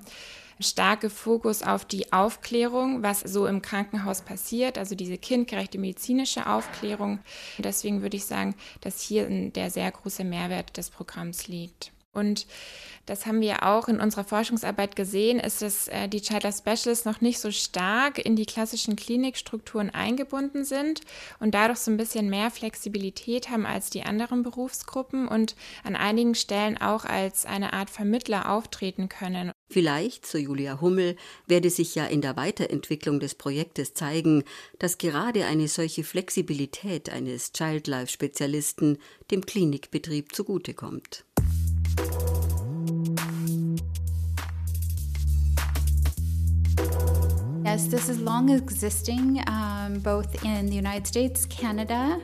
starke 0.61 1.11
Fokus 1.11 1.63
auf 1.63 1.85
die 1.85 2.13
Aufklärung, 2.13 3.03
was 3.03 3.21
so 3.21 3.47
im 3.47 3.63
Krankenhaus 3.63 4.23
passiert, 4.23 4.79
also 4.79 4.95
diese 4.95 5.19
kindgerechte 5.19 5.79
medizinische 5.79 6.47
Aufklärung. 6.47 7.21
Deswegen 7.59 8.03
würde 8.03 8.17
ich 8.17 8.27
sagen, 8.27 8.55
dass 8.81 9.01
hier 9.01 9.29
der 9.51 9.71
sehr 9.71 9.91
große 9.91 10.25
Mehrwert 10.25 10.77
des 10.77 10.91
Programms 10.91 11.49
liegt. 11.49 11.94
Und 12.15 12.47
das 13.07 13.27
haben 13.27 13.43
wir 13.43 13.65
auch 13.65 13.89
in 13.89 14.01
unserer 14.01 14.25
Forschungsarbeit 14.25 14.97
gesehen, 14.97 15.39
ist, 15.39 15.61
dass 15.61 15.89
äh, 15.89 16.09
die 16.09 16.23
Child 16.23 16.45
Life 16.45 16.59
Specialists 16.59 17.05
noch 17.05 17.21
nicht 17.21 17.39
so 17.39 17.51
stark 17.51 18.19
in 18.19 18.35
die 18.35 18.47
klassischen 18.47 18.97
Klinikstrukturen 18.97 19.91
eingebunden 19.91 20.65
sind 20.65 21.03
und 21.39 21.55
dadurch 21.55 21.81
so 21.81 21.91
ein 21.91 21.99
bisschen 21.99 22.31
mehr 22.31 22.51
Flexibilität 22.51 23.51
haben 23.51 23.67
als 23.67 23.91
die 23.91 24.05
anderen 24.05 24.43
Berufsgruppen 24.43 25.29
und 25.29 25.55
an 25.83 25.97
einigen 25.97 26.35
Stellen 26.35 26.81
auch 26.81 27.05
als 27.05 27.45
eine 27.45 27.75
Art 27.75 27.91
Vermittler 27.91 28.51
auftreten 28.51 29.11
können. 29.11 29.53
Vielleicht, 29.69 30.27
so 30.27 30.39
Julia 30.39 30.81
Hummel, 30.81 31.17
werde 31.47 31.69
sich 31.69 31.95
ja 31.95 32.07
in 32.07 32.23
der 32.23 32.37
Weiterentwicklung 32.37 33.21
des 33.21 33.35
Projektes 33.35 33.93
zeigen, 33.93 34.45
dass 34.79 34.99
gerade 34.99 35.45
eine 35.45 35.69
solche 35.69 36.05
Flexibilität 36.05 37.11
eines 37.11 37.53
Child 37.53 37.87
Life 37.87 38.13
Spezialisten 38.13 38.99
dem 39.31 39.45
Klinikbetrieb 39.45 40.35
zugutekommt. 40.35 41.25
Yes, 47.75 47.89
this 47.89 48.09
is 48.09 48.21
long 48.21 48.51
existing 48.51 49.43
um, 49.49 49.99
both 49.99 50.45
in 50.45 50.67
the 50.67 50.77
United 50.77 51.09
States, 51.09 51.45
Canada, 51.49 52.21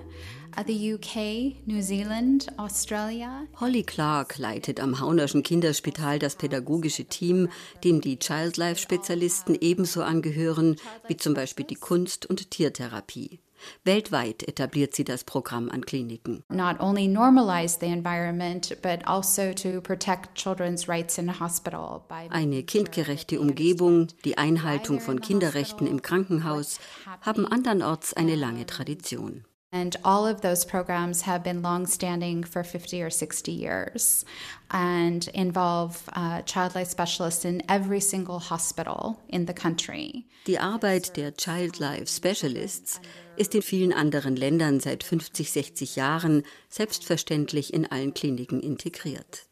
uh, 0.56 0.62
the 0.62 0.92
UK, 0.94 1.66
New 1.66 1.82
Zealand, 1.82 2.46
Australia. 2.56 3.48
Holly 3.56 3.82
Clark 3.82 4.38
leitet 4.38 4.78
am 4.78 5.00
Haunerschen 5.00 5.42
Kinderspital 5.42 6.20
das 6.20 6.36
pädagogische 6.36 7.04
Team, 7.06 7.48
dem 7.82 8.00
die 8.00 8.20
Childlife-Spezialisten 8.20 9.56
ebenso 9.60 10.02
angehören 10.04 10.76
wie 11.08 11.16
zum 11.16 11.34
Beispiel 11.34 11.66
die 11.66 11.74
Kunst- 11.74 12.26
und 12.26 12.52
Tiertherapie. 12.52 13.40
Weltweit 13.84 14.46
etabliert 14.46 14.94
sie 14.94 15.04
das 15.04 15.24
Programm 15.24 15.68
an 15.70 15.84
Kliniken. 15.84 16.42
Not 16.48 16.80
only 16.80 17.06
normalize 17.06 17.78
the 17.80 17.86
environment, 17.86 18.76
but 18.82 19.06
also 19.06 19.52
to 19.52 19.80
protect 19.80 20.34
children's 20.34 20.88
rights 20.88 21.18
in 21.18 21.28
a 21.28 21.38
hospital. 21.38 22.02
Eine 22.30 22.62
kindgerechte 22.62 23.40
Umgebung, 23.40 24.08
die 24.24 24.38
Einhaltung 24.38 25.00
von 25.00 25.20
Kinderrechten 25.20 25.86
im 25.86 26.02
Krankenhaus 26.02 26.78
haben 27.20 27.46
andernorts 27.46 28.14
eine 28.14 28.36
lange 28.36 28.66
Tradition. 28.66 29.44
And 29.72 29.96
all 30.04 30.26
of 30.26 30.40
those 30.40 30.64
programs 30.64 31.22
have 31.22 31.44
been 31.44 31.62
long-standing 31.62 32.42
for 32.42 32.64
50 32.64 33.02
or 33.02 33.10
60 33.10 33.52
years 33.52 34.24
and 34.68 35.28
involve 35.28 36.08
uh, 36.12 36.42
child 36.42 36.74
life 36.74 36.88
specialists 36.88 37.44
in 37.44 37.62
every 37.68 38.00
single 38.00 38.40
hospital 38.40 39.20
in 39.28 39.46
the 39.46 39.54
country. 39.54 40.24
Die 40.48 40.58
Arbeit 40.58 41.16
der 41.16 41.36
Child 41.36 41.78
Life 41.78 42.08
Specialists 42.08 43.00
ist 43.36 43.54
in 43.54 43.62
vielen 43.62 43.92
anderen 43.92 44.34
Ländern 44.34 44.80
seit 44.80 45.04
50, 45.04 45.52
60 45.52 45.94
Jahren 45.94 46.42
selbstverständlich 46.68 47.72
in 47.72 47.86
allen 47.86 48.12
Kliniken 48.12 48.60
integriert. 48.60 49.46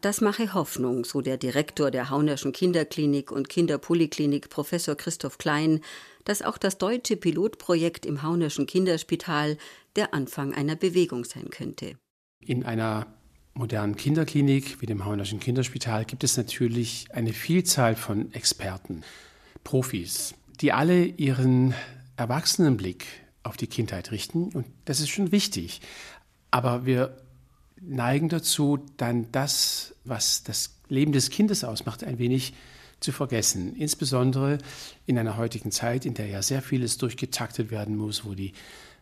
Das 0.00 0.22
mache 0.22 0.54
Hoffnung, 0.54 1.04
so 1.04 1.20
der 1.20 1.36
Direktor 1.36 1.90
der 1.90 2.08
Haunerschen 2.08 2.52
Kinderklinik 2.52 3.30
und 3.30 3.48
Kinderpoliklinik 3.50 4.48
Professor 4.48 4.96
Christoph 4.96 5.36
Klein, 5.36 5.80
dass 6.24 6.42
auch 6.42 6.58
das 6.58 6.78
deutsche 6.78 7.16
Pilotprojekt 7.16 8.06
im 8.06 8.22
Haunerschen 8.22 8.66
Kinderspital 8.66 9.56
der 9.96 10.14
Anfang 10.14 10.54
einer 10.54 10.76
Bewegung 10.76 11.24
sein 11.24 11.50
könnte. 11.50 11.96
In 12.40 12.64
einer 12.64 13.06
modernen 13.54 13.96
Kinderklinik 13.96 14.80
wie 14.80 14.86
dem 14.86 15.04
Haunerschen 15.04 15.40
Kinderspital 15.40 16.04
gibt 16.04 16.24
es 16.24 16.36
natürlich 16.36 17.06
eine 17.10 17.32
Vielzahl 17.32 17.96
von 17.96 18.32
Experten, 18.32 19.02
Profis, 19.64 20.34
die 20.60 20.72
alle 20.72 21.04
ihren 21.04 21.74
Erwachsenenblick 22.16 23.06
auf 23.42 23.56
die 23.56 23.66
Kindheit 23.66 24.10
richten. 24.10 24.50
Und 24.50 24.66
das 24.84 25.00
ist 25.00 25.08
schon 25.08 25.32
wichtig. 25.32 25.80
Aber 26.50 26.86
wir 26.86 27.16
neigen 27.80 28.28
dazu, 28.28 28.78
dann 28.96 29.30
das, 29.32 29.94
was 30.04 30.42
das 30.42 30.76
Leben 30.88 31.12
des 31.12 31.30
Kindes 31.30 31.64
ausmacht, 31.64 32.04
ein 32.04 32.18
wenig 32.18 32.52
zu 33.00 33.12
vergessen. 33.12 33.74
Insbesondere 33.74 34.58
in 35.06 35.18
einer 35.18 35.36
heutigen 35.36 35.72
Zeit, 35.72 36.06
in 36.06 36.14
der 36.14 36.26
ja 36.26 36.42
sehr 36.42 36.62
vieles 36.62 36.98
durchgetaktet 36.98 37.70
werden 37.70 37.96
muss, 37.96 38.24
wo 38.24 38.34
die 38.34 38.52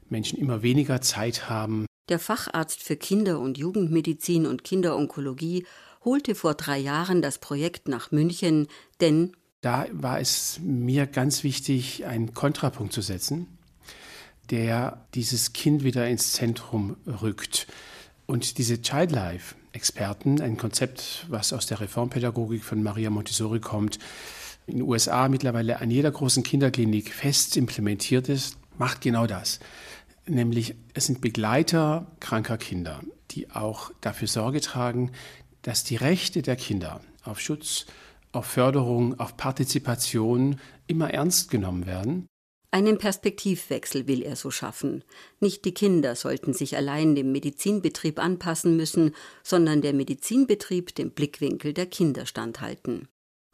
Menschen 0.08 0.38
immer 0.38 0.62
weniger 0.62 1.00
Zeit 1.00 1.48
haben. 1.50 1.86
Der 2.08 2.18
Facharzt 2.18 2.82
für 2.82 2.96
Kinder- 2.96 3.40
und 3.40 3.58
Jugendmedizin 3.58 4.46
und 4.46 4.64
Kinderonkologie 4.64 5.66
holte 6.04 6.34
vor 6.34 6.54
drei 6.54 6.78
Jahren 6.78 7.20
das 7.20 7.38
Projekt 7.38 7.88
nach 7.88 8.10
München, 8.12 8.68
denn 9.00 9.32
da 9.60 9.86
war 9.90 10.20
es 10.20 10.60
mir 10.62 11.06
ganz 11.06 11.42
wichtig, 11.42 12.06
einen 12.06 12.32
Kontrapunkt 12.32 12.92
zu 12.92 13.02
setzen, 13.02 13.48
der 14.50 15.06
dieses 15.14 15.52
Kind 15.52 15.82
wieder 15.82 16.08
ins 16.08 16.32
Zentrum 16.32 16.96
rückt. 17.06 17.66
Und 18.26 18.58
diese 18.58 18.80
Childlife-Experten, 19.68 20.40
ein 20.40 20.56
Konzept, 20.56 21.26
was 21.28 21.52
aus 21.52 21.66
der 21.66 21.80
Reformpädagogik 21.80 22.64
von 22.64 22.82
Maria 22.82 23.10
Montessori 23.10 23.60
kommt, 23.60 23.98
in 24.66 24.76
den 24.76 24.82
USA 24.82 25.28
mittlerweile 25.28 25.80
an 25.80 25.90
jeder 25.90 26.10
großen 26.10 26.42
Kinderklinik 26.42 27.12
fest 27.12 27.56
implementiert 27.56 28.28
ist, 28.28 28.58
macht 28.76 29.00
genau 29.00 29.26
das. 29.26 29.60
Nämlich 30.26 30.74
es 30.94 31.06
sind 31.06 31.20
Begleiter 31.20 32.06
kranker 32.20 32.58
Kinder, 32.58 33.00
die 33.30 33.50
auch 33.50 33.90
dafür 34.00 34.28
Sorge 34.28 34.60
tragen, 34.60 35.12
dass 35.62 35.84
die 35.84 35.96
Rechte 35.96 36.42
der 36.42 36.56
Kinder 36.56 37.00
auf 37.24 37.40
Schutz, 37.40 37.86
auf 38.32 38.46
Förderung, 38.46 39.18
auf 39.18 39.36
Partizipation 39.36 40.60
immer 40.86 41.10
ernst 41.10 41.50
genommen 41.50 41.86
werden 41.86 42.26
einen 42.70 42.98
Perspektivwechsel 42.98 44.06
will 44.06 44.22
er 44.22 44.36
so 44.36 44.50
schaffen. 44.50 45.02
Nicht 45.40 45.64
die 45.64 45.72
Kinder 45.72 46.14
sollten 46.14 46.52
sich 46.52 46.76
allein 46.76 47.14
dem 47.14 47.32
Medizinbetrieb 47.32 48.18
anpassen 48.18 48.76
müssen, 48.76 49.14
sondern 49.42 49.80
der 49.80 49.94
Medizinbetrieb 49.94 50.94
dem 50.94 51.10
Blickwinkel 51.10 51.72
der 51.72 51.86
Kinder 51.86 52.26
standhalten. 52.26 53.08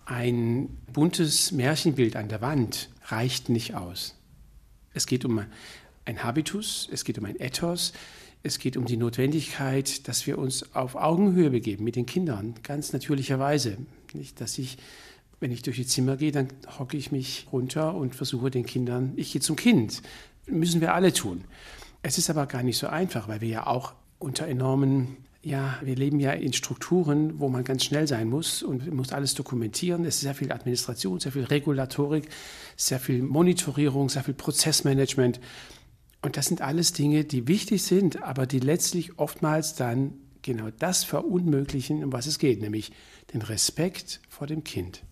Ein 0.05 0.69
buntes 0.93 1.53
Märchenbild 1.53 2.17
an 2.17 2.29
der 2.29 2.41
Wand 2.41 2.91
reicht 3.07 3.49
nicht 3.49 3.75
aus. 3.75 4.17
Es 4.93 5.07
geht 5.07 5.25
um 5.25 5.45
ein 6.05 6.23
Habitus, 6.23 6.89
es 6.93 7.05
geht 7.05 7.19
um 7.19 7.25
ein 7.25 7.41
Ethos, 7.41 7.93
es 8.43 8.59
geht 8.59 8.77
um 8.77 8.85
die 8.85 8.99
Notwendigkeit, 8.99 10.07
dass 10.07 10.27
wir 10.27 10.37
uns 10.37 10.75
auf 10.75 10.97
Augenhöhe 10.97 11.51
begeben 11.51 11.85
mit 11.85 11.97
den 11.97 12.05
Kindern, 12.05 12.55
ganz 12.63 12.93
natürlicherweise. 12.93 13.79
Nicht, 14.13 14.41
dass 14.41 14.59
ich 14.59 14.77
wenn 15.45 15.53
ich 15.53 15.61
durch 15.61 15.77
die 15.77 15.85
Zimmer 15.85 16.17
gehe, 16.17 16.33
dann 16.33 16.49
hocke 16.79 16.97
ich 16.97 17.13
mich 17.13 17.49
runter 17.53 17.95
und 17.95 18.15
versuche 18.15 18.51
den 18.51 18.65
Kindern, 18.65 19.13
ich 19.17 19.31
gehe 19.31 19.43
zum 19.43 19.57
Kind. 19.57 20.01
Müssen 20.47 20.81
wir 20.81 20.95
alle 20.95 21.13
tun. 21.13 21.45
Es 22.01 22.17
ist 22.17 22.31
aber 22.31 22.47
gar 22.47 22.63
nicht 22.63 22.79
so 22.79 22.87
einfach, 22.87 23.29
weil 23.29 23.43
wir 23.43 23.49
ja 23.49 23.67
auch 23.67 23.93
unter 24.19 24.47
enormen, 24.47 25.19
ja, 25.43 25.79
wir 25.83 25.97
leben 25.97 26.19
ja 26.19 26.33
in 26.33 26.55
Strukturen, 26.55 27.41
wo 27.41 27.51
man 27.51 27.63
ganz 27.63 27.85
schnell 27.85 28.09
sein 28.09 28.31
muss 28.31 28.63
und 28.63 28.91
muss 28.91 29.13
alles 29.13 29.35
dokumentieren. 29.35 30.07
Es 30.07 30.15
ist 30.15 30.21
sehr 30.23 30.35
viel 30.35 30.51
Administration, 30.51 31.21
sehr 31.21 31.33
viel 31.33 31.45
Regulatorik, 31.45 32.27
sehr 32.79 32.99
viel 32.99 33.23
Monitorierung, 33.23 34.09
sehr 34.09 34.25
viel 34.25 34.33
Prozessmanagement. 34.33 35.41
Und 36.23 36.39
das 36.39 36.47
sind 36.47 36.63
alles 36.63 36.95
Dinge, 36.95 37.25
die 37.27 37.47
wichtig 37.49 37.83
sind, 37.83 38.23
aber 38.23 38.47
die 38.47 38.61
letztlich 38.61 39.19
oftmals 39.19 39.75
dann 39.75 40.15
genau 40.41 40.71
das 40.71 41.05
verunmöglichen, 41.05 42.03
um 42.03 42.15
was 42.15 42.27
es 42.27 42.39
geht, 42.39 42.63
nämlich 42.63 42.93
den 43.35 43.43
Respekt 43.43 44.23
vor 44.31 44.47
dem 44.47 44.65
Kind. 44.65 45.03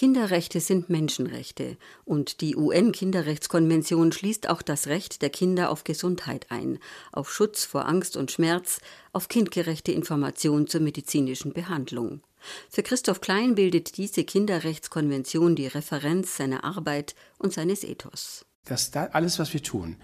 Kinderrechte 0.00 0.60
sind 0.60 0.88
Menschenrechte 0.88 1.76
und 2.06 2.40
die 2.40 2.56
UN-Kinderrechtskonvention 2.56 4.12
schließt 4.12 4.48
auch 4.48 4.62
das 4.62 4.86
Recht 4.86 5.20
der 5.20 5.28
Kinder 5.28 5.68
auf 5.70 5.84
Gesundheit 5.84 6.46
ein, 6.48 6.78
auf 7.12 7.30
Schutz 7.30 7.66
vor 7.66 7.86
Angst 7.86 8.16
und 8.16 8.30
Schmerz, 8.30 8.80
auf 9.12 9.28
kindgerechte 9.28 9.92
Information 9.92 10.66
zur 10.66 10.80
medizinischen 10.80 11.52
Behandlung. 11.52 12.22
Für 12.70 12.82
Christoph 12.82 13.20
Klein 13.20 13.54
bildet 13.56 13.98
diese 13.98 14.24
Kinderrechtskonvention 14.24 15.54
die 15.54 15.66
Referenz 15.66 16.34
seiner 16.34 16.64
Arbeit 16.64 17.14
und 17.36 17.52
seines 17.52 17.84
Ethos. 17.84 18.46
Dass 18.64 18.90
da 18.90 19.04
alles, 19.12 19.38
was 19.38 19.52
wir 19.52 19.62
tun, 19.62 19.96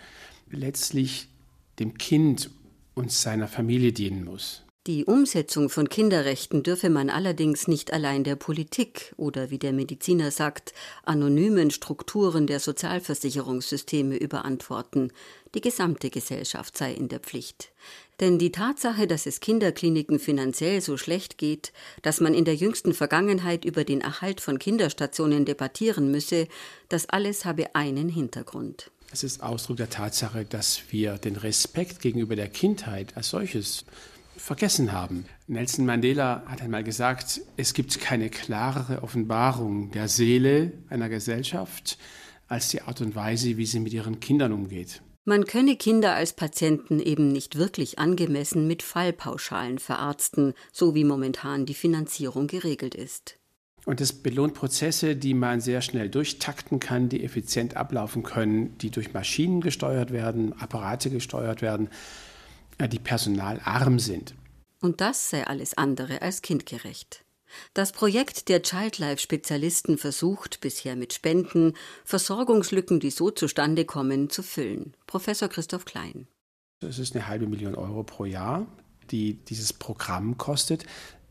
letztlich 0.50 1.30
dem 1.78 1.96
Kind 1.96 2.50
und 2.94 3.10
seiner 3.10 3.48
Familie 3.48 3.94
dienen 3.94 4.26
muss. 4.26 4.65
Die 4.86 5.04
Umsetzung 5.04 5.68
von 5.68 5.88
Kinderrechten 5.88 6.62
dürfe 6.62 6.90
man 6.90 7.10
allerdings 7.10 7.66
nicht 7.66 7.92
allein 7.92 8.22
der 8.22 8.36
Politik 8.36 9.12
oder, 9.16 9.50
wie 9.50 9.58
der 9.58 9.72
Mediziner 9.72 10.30
sagt, 10.30 10.74
anonymen 11.02 11.72
Strukturen 11.72 12.46
der 12.46 12.60
Sozialversicherungssysteme 12.60 14.16
überantworten. 14.16 15.12
Die 15.56 15.60
gesamte 15.60 16.08
Gesellschaft 16.08 16.78
sei 16.78 16.92
in 16.92 17.08
der 17.08 17.18
Pflicht. 17.18 17.72
Denn 18.20 18.38
die 18.38 18.52
Tatsache, 18.52 19.08
dass 19.08 19.26
es 19.26 19.40
Kinderkliniken 19.40 20.20
finanziell 20.20 20.80
so 20.80 20.96
schlecht 20.96 21.36
geht, 21.36 21.72
dass 22.02 22.20
man 22.20 22.32
in 22.32 22.44
der 22.44 22.54
jüngsten 22.54 22.94
Vergangenheit 22.94 23.64
über 23.64 23.82
den 23.82 24.02
Erhalt 24.02 24.40
von 24.40 24.60
Kinderstationen 24.60 25.44
debattieren 25.44 26.12
müsse, 26.12 26.46
das 26.88 27.08
alles 27.08 27.44
habe 27.44 27.74
einen 27.74 28.08
Hintergrund. 28.08 28.92
Es 29.10 29.24
ist 29.24 29.42
Ausdruck 29.42 29.78
der 29.78 29.90
Tatsache, 29.90 30.44
dass 30.44 30.80
wir 30.90 31.18
den 31.18 31.34
Respekt 31.34 32.00
gegenüber 32.00 32.36
der 32.36 32.48
Kindheit 32.48 33.16
als 33.16 33.30
solches 33.30 33.84
vergessen 34.36 34.92
haben. 34.92 35.26
Nelson 35.46 35.86
Mandela 35.86 36.42
hat 36.46 36.62
einmal 36.62 36.84
gesagt, 36.84 37.40
es 37.56 37.74
gibt 37.74 38.00
keine 38.00 38.30
klarere 38.30 39.02
Offenbarung 39.02 39.90
der 39.90 40.08
Seele 40.08 40.72
einer 40.88 41.08
Gesellschaft 41.08 41.98
als 42.48 42.68
die 42.68 42.82
Art 42.82 43.00
und 43.00 43.16
Weise, 43.16 43.56
wie 43.56 43.66
sie 43.66 43.80
mit 43.80 43.92
ihren 43.92 44.20
Kindern 44.20 44.52
umgeht. 44.52 45.02
Man 45.24 45.44
könne 45.44 45.74
Kinder 45.74 46.14
als 46.14 46.34
Patienten 46.34 47.00
eben 47.00 47.32
nicht 47.32 47.56
wirklich 47.56 47.98
angemessen 47.98 48.68
mit 48.68 48.84
Fallpauschalen 48.84 49.80
verarzten, 49.80 50.54
so 50.72 50.94
wie 50.94 51.02
momentan 51.02 51.66
die 51.66 51.74
Finanzierung 51.74 52.46
geregelt 52.46 52.94
ist. 52.94 53.36
Und 53.86 54.00
es 54.00 54.12
belohnt 54.12 54.54
Prozesse, 54.54 55.16
die 55.16 55.34
man 55.34 55.60
sehr 55.60 55.80
schnell 55.80 56.08
durchtakten 56.08 56.80
kann, 56.80 57.08
die 57.08 57.24
effizient 57.24 57.76
ablaufen 57.76 58.22
können, 58.22 58.76
die 58.78 58.90
durch 58.90 59.14
Maschinen 59.14 59.60
gesteuert 59.60 60.12
werden, 60.12 60.52
Apparate 60.60 61.10
gesteuert 61.10 61.62
werden, 61.62 61.88
die 62.78 62.98
personalarm 62.98 63.98
sind. 63.98 64.34
Und 64.80 65.00
das 65.00 65.30
sei 65.30 65.46
alles 65.46 65.76
andere 65.76 66.22
als 66.22 66.42
kindgerecht. 66.42 67.24
Das 67.74 67.92
Projekt 67.92 68.48
der 68.48 68.62
Childlife-Spezialisten 68.62 69.98
versucht 69.98 70.60
bisher 70.60 70.96
mit 70.96 71.12
Spenden 71.12 71.74
Versorgungslücken, 72.04 73.00
die 73.00 73.10
so 73.10 73.30
zustande 73.30 73.84
kommen, 73.84 74.30
zu 74.30 74.42
füllen. 74.42 74.94
Professor 75.06 75.48
Christoph 75.48 75.84
Klein. 75.84 76.26
Das 76.80 76.98
ist 76.98 77.14
eine 77.14 77.26
halbe 77.26 77.46
Million 77.46 77.74
Euro 77.74 78.02
pro 78.02 78.24
Jahr, 78.24 78.66
die 79.10 79.34
dieses 79.44 79.72
Programm 79.72 80.36
kostet. 80.36 80.84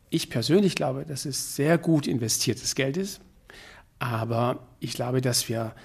Ich 0.10 0.30
persönlich 0.30 0.76
glaube, 0.76 1.06
dass 1.06 1.26
es 1.26 1.56
sehr 1.56 1.78
gut 1.78 2.08
investiertes 2.08 2.76
Geld 2.76 2.98
ist. 2.98 3.22
Aber 4.00 4.68
ich 4.80 4.94
glaube, 4.94 5.22
dass 5.22 5.48
wir 5.50 5.76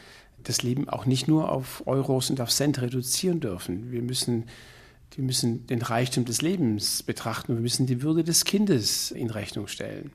das 0.43 0.63
Leben 0.63 0.89
auch 0.89 1.05
nicht 1.05 1.29
nur 1.29 1.51
auf 1.51 1.87
Euros 1.87 2.31
und 2.31 2.41
auf 2.41 2.51
Cent 2.51 2.81
reduzieren 2.81 3.41
dürfen. 3.41 3.93
Wir 3.93 4.03
müssen 4.03 4.49
wir 5.17 5.25
müssen 5.25 5.67
den 5.67 5.83
Reichtum 5.83 6.25
des 6.25 6.41
Lebens 6.41 7.03
betrachten. 7.03 7.55
Wir 7.55 7.61
müssen 7.61 7.87
die 7.87 8.03
Würde 8.03 8.25
des 8.25 8.45
Kindes 8.45 9.11
in 9.11 9.31
Rechnung 9.31 9.67
stellen. 9.67 10.13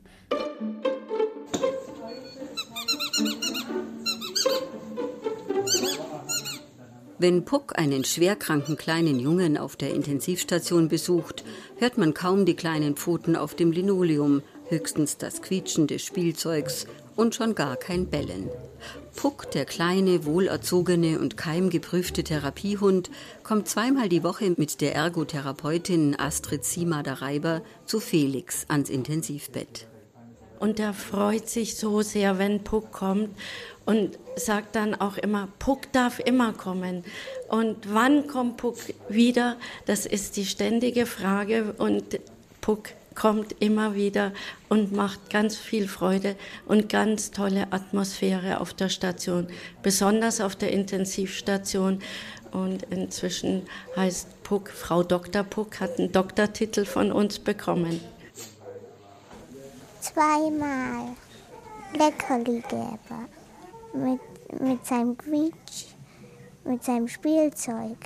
Wenn 7.17 7.45
Puck 7.45 7.79
einen 7.79 8.03
schwerkranken 8.03 8.77
kleinen 8.77 9.19
Jungen 9.19 9.57
auf 9.57 9.75
der 9.75 9.93
Intensivstation 9.93 10.89
besucht, 10.89 11.43
hört 11.77 11.97
man 11.97 12.13
kaum 12.13 12.45
die 12.45 12.55
kleinen 12.55 12.95
Pfoten 12.95 13.35
auf 13.35 13.55
dem 13.55 13.71
Linoleum, 13.71 14.43
höchstens 14.67 15.17
das 15.17 15.41
Quietschen 15.41 15.87
des 15.87 16.03
Spielzeugs 16.03 16.87
und 17.15 17.33
schon 17.33 17.55
gar 17.55 17.77
kein 17.77 18.07
Bellen. 18.07 18.49
Puck, 19.15 19.51
der 19.51 19.65
kleine, 19.65 20.25
wohlerzogene 20.25 21.19
und 21.19 21.37
keimgeprüfte 21.37 22.23
Therapiehund, 22.23 23.09
kommt 23.43 23.67
zweimal 23.67 24.09
die 24.09 24.23
Woche 24.23 24.53
mit 24.57 24.81
der 24.81 24.95
Ergotherapeutin 24.95 26.19
Astrid 26.19 26.65
Siemader-Reiber 26.65 27.61
zu 27.85 27.99
Felix 27.99 28.65
ans 28.67 28.89
Intensivbett. 28.89 29.87
Und 30.59 30.79
er 30.79 30.93
freut 30.93 31.49
sich 31.49 31.75
so 31.75 32.01
sehr, 32.01 32.39
wenn 32.39 32.63
Puck 32.63 32.91
kommt 32.91 33.29
und 33.85 34.17
sagt 34.35 34.75
dann 34.75 34.95
auch 34.95 35.17
immer, 35.17 35.47
Puck 35.59 35.91
darf 35.91 36.19
immer 36.19 36.53
kommen. 36.53 37.03
Und 37.49 37.93
wann 37.93 38.27
kommt 38.27 38.57
Puck 38.57 38.77
wieder? 39.09 39.57
Das 39.85 40.05
ist 40.05 40.37
die 40.37 40.45
ständige 40.45 41.05
Frage 41.05 41.73
und 41.77 42.19
Puck 42.61 42.89
kommt 43.15 43.55
immer 43.59 43.95
wieder 43.95 44.31
und 44.69 44.91
macht 44.91 45.29
ganz 45.29 45.57
viel 45.57 45.87
Freude 45.87 46.35
und 46.67 46.89
ganz 46.89 47.31
tolle 47.31 47.71
Atmosphäre 47.71 48.59
auf 48.59 48.73
der 48.73 48.89
Station, 48.89 49.47
besonders 49.81 50.41
auf 50.41 50.55
der 50.55 50.71
Intensivstation. 50.71 52.01
Und 52.51 52.83
inzwischen 52.83 53.63
heißt 53.95 54.43
Puck, 54.43 54.69
Frau 54.69 55.03
Dr. 55.03 55.43
Puck 55.43 55.79
hat 55.79 55.97
einen 55.99 56.11
Doktortitel 56.11 56.85
von 56.85 57.11
uns 57.11 57.39
bekommen. 57.39 57.99
Zweimal 59.99 61.15
Leckerli 61.97 62.61
gäbe 62.69 63.27
mit, 63.93 64.21
mit 64.61 64.85
seinem 64.85 65.17
Quietsch, 65.17 65.87
mit 66.63 66.83
seinem 66.83 67.07
Spielzeug. 67.07 67.97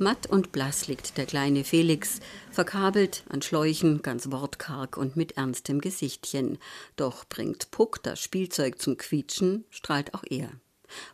Matt 0.00 0.28
und 0.28 0.52
blass 0.52 0.86
liegt 0.86 1.18
der 1.18 1.26
kleine 1.26 1.64
Felix, 1.64 2.20
verkabelt 2.50 3.24
an 3.28 3.42
Schläuchen, 3.42 4.02
ganz 4.02 4.30
wortkarg 4.30 4.96
und 4.96 5.16
mit 5.16 5.36
ernstem 5.36 5.80
Gesichtchen. 5.80 6.58
Doch 6.96 7.24
bringt 7.24 7.70
Puck 7.70 8.02
das 8.02 8.20
Spielzeug 8.20 8.80
zum 8.80 8.96
Quietschen, 8.96 9.64
strahlt 9.70 10.14
auch 10.14 10.24
er. 10.30 10.50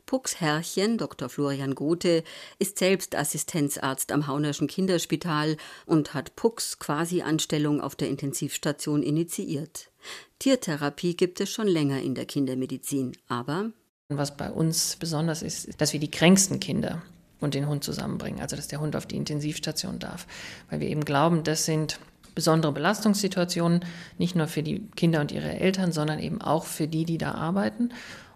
Pucks 0.06 0.40
Herrchen, 0.40 0.98
Dr. 0.98 1.28
Florian 1.28 1.74
Gothe, 1.74 2.22
ist 2.58 2.78
selbst 2.78 3.16
Assistenzarzt 3.16 4.12
am 4.12 4.26
Haunerschen 4.26 4.68
Kinderspital 4.68 5.56
und 5.86 6.14
hat 6.14 6.36
Pucks 6.36 6.78
Quasi-Anstellung 6.78 7.80
auf 7.80 7.96
der 7.96 8.08
Intensivstation 8.08 9.02
initiiert. 9.02 9.90
Tiertherapie 10.38 11.16
gibt 11.16 11.40
es 11.40 11.50
schon 11.50 11.66
länger 11.66 12.02
in 12.02 12.14
der 12.14 12.26
Kindermedizin, 12.26 13.16
aber 13.28 13.72
was 14.08 14.36
bei 14.36 14.50
uns 14.50 14.96
besonders 14.96 15.42
ist, 15.42 15.80
dass 15.80 15.92
wir 15.92 16.00
die 16.00 16.10
kränksten 16.10 16.60
Kinder 16.60 17.02
und 17.40 17.54
den 17.54 17.68
Hund 17.68 17.84
zusammenbringen. 17.84 18.40
Also 18.40 18.56
dass 18.56 18.68
der 18.68 18.80
Hund 18.80 18.96
auf 18.96 19.06
die 19.06 19.16
Intensivstation 19.16 19.98
darf. 19.98 20.26
Weil 20.70 20.80
wir 20.80 20.88
eben 20.88 21.04
glauben, 21.04 21.42
das 21.44 21.64
sind 21.64 21.98
besondere 22.34 22.72
Belastungssituationen, 22.72 23.84
nicht 24.18 24.34
nur 24.34 24.48
für 24.48 24.62
die 24.62 24.86
Kinder 24.96 25.20
und 25.20 25.32
ihre 25.32 25.52
Eltern, 25.52 25.92
sondern 25.92 26.18
eben 26.18 26.40
auch 26.40 26.64
für 26.64 26.88
die, 26.88 27.04
die 27.04 27.18
da 27.18 27.32
arbeiten. 27.32 27.90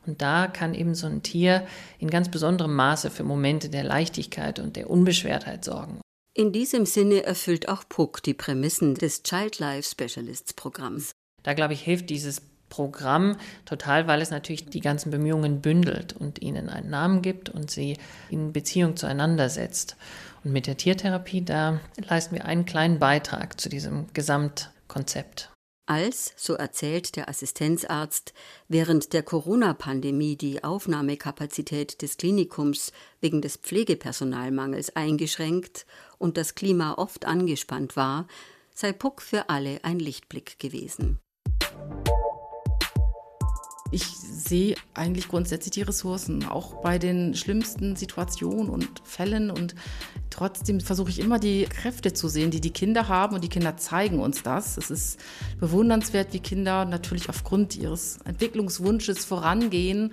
Und 0.07 0.23
da 0.23 0.47
kann 0.47 0.75
eben 0.75 0.95
so 0.95 1.07
ein 1.07 1.23
Tier 1.23 1.67
in 1.99 2.09
ganz 2.09 2.31
besonderem 2.31 2.75
Maße 2.75 3.11
für 3.11 3.25
Momente 3.25 3.69
der 3.69 3.85
Leichtigkeit 3.85 4.59
und 4.59 4.77
der 4.77 4.89
Unbeschwertheit 4.89 5.65
sorgen. 5.65 6.01
In 6.35 6.53
diesem 6.53 6.87
Sinne 6.87 7.25
erfüllt 7.25 7.69
auch 7.69 7.83
Puck 7.89 8.23
die 8.23 8.33
Prämissen 8.33 8.95
des 8.95 9.23
Child 9.23 9.59
Life 9.59 9.91
Specialists 9.91 10.55
Programms. 10.55 11.11
Da 11.43 11.53
glaube 11.53 11.75
ich, 11.75 11.83
hilft 11.83 12.11
dieses 12.11 12.41
Programm 12.69 13.37
total, 13.65 14.07
weil 14.07 14.21
es 14.21 14.31
natürlich 14.31 14.67
die 14.67 14.81
ganzen 14.81 15.11
Bemühungen 15.11 15.61
bündelt 15.61 16.13
und 16.13 16.41
ihnen 16.43 16.69
einen 16.69 16.91
Namen 16.91 17.23
gibt 17.23 17.49
und 17.49 17.71
sie 17.71 17.97
in 18.31 18.53
Beziehung 18.53 18.97
zueinander 18.97 19.49
setzt. 19.49 19.97
Und 20.45 20.53
mit 20.53 20.67
der 20.67 20.77
Tiertherapie, 20.77 21.45
da 21.45 21.81
leisten 21.97 22.35
wir 22.35 22.45
einen 22.45 22.65
kleinen 22.65 22.99
Beitrag 22.99 23.61
zu 23.61 23.69
diesem 23.69 24.07
Gesamtkonzept. 24.13 25.51
Als, 25.89 26.35
so 26.37 26.53
erzählt 26.53 27.17
der 27.17 27.31
Assistenzarzt, 27.31 28.35
während 28.69 29.15
der 29.15 29.23
Corona-Pandemie 29.23 30.37
die 30.37 30.63
Aufnahmekapazität 30.63 32.03
des 32.03 32.19
Klinikums 32.19 32.93
wegen 33.23 33.41
des 33.41 33.57
Pflegepersonalmangels 33.57 34.95
eingeschränkt 34.97 35.87
und 36.19 36.37
das 36.37 36.55
Klima 36.55 36.93
oft 36.99 37.25
angespannt 37.25 37.97
war, 37.97 38.27
sei 38.75 38.93
Puck 38.93 39.23
für 39.23 39.49
alle 39.49 39.83
ein 39.83 39.99
Lichtblick 39.99 40.59
gewesen. 40.59 41.21
Ich 43.91 44.05
sehe 44.05 44.75
eigentlich 44.93 45.29
grundsätzlich 45.29 45.71
die 45.71 45.83
Ressourcen, 45.83 46.45
auch 46.45 46.83
bei 46.83 46.99
den 46.99 47.35
schlimmsten 47.35 47.97
Situationen 47.97 48.69
und 48.69 49.01
Fällen. 49.03 49.51
Und 49.51 49.75
trotzdem 50.29 50.81
versuche 50.81 51.09
ich 51.09 51.21
immer 51.21 51.39
die 51.39 51.65
Kräfte 51.65 52.13
zu 52.13 52.29
sehen, 52.29 52.51
die 52.51 52.61
die 52.61 52.71
Kinder 52.71 53.09
haben. 53.09 53.35
Und 53.35 53.45
die 53.45 53.49
Kinder 53.49 53.79
zeigen 53.79 54.21
uns 54.21 54.43
das. 54.43 54.77
Es 54.77 54.91
ist 54.91 55.21
bewundernswert, 55.59 56.35
wie 56.35 56.41
Kinder 56.41 56.85
natürlich 56.85 57.31
aufgrund 57.31 57.77
ihres 57.77 58.19
Entwicklungswunsches 58.27 59.25
vorangehen 59.25 60.13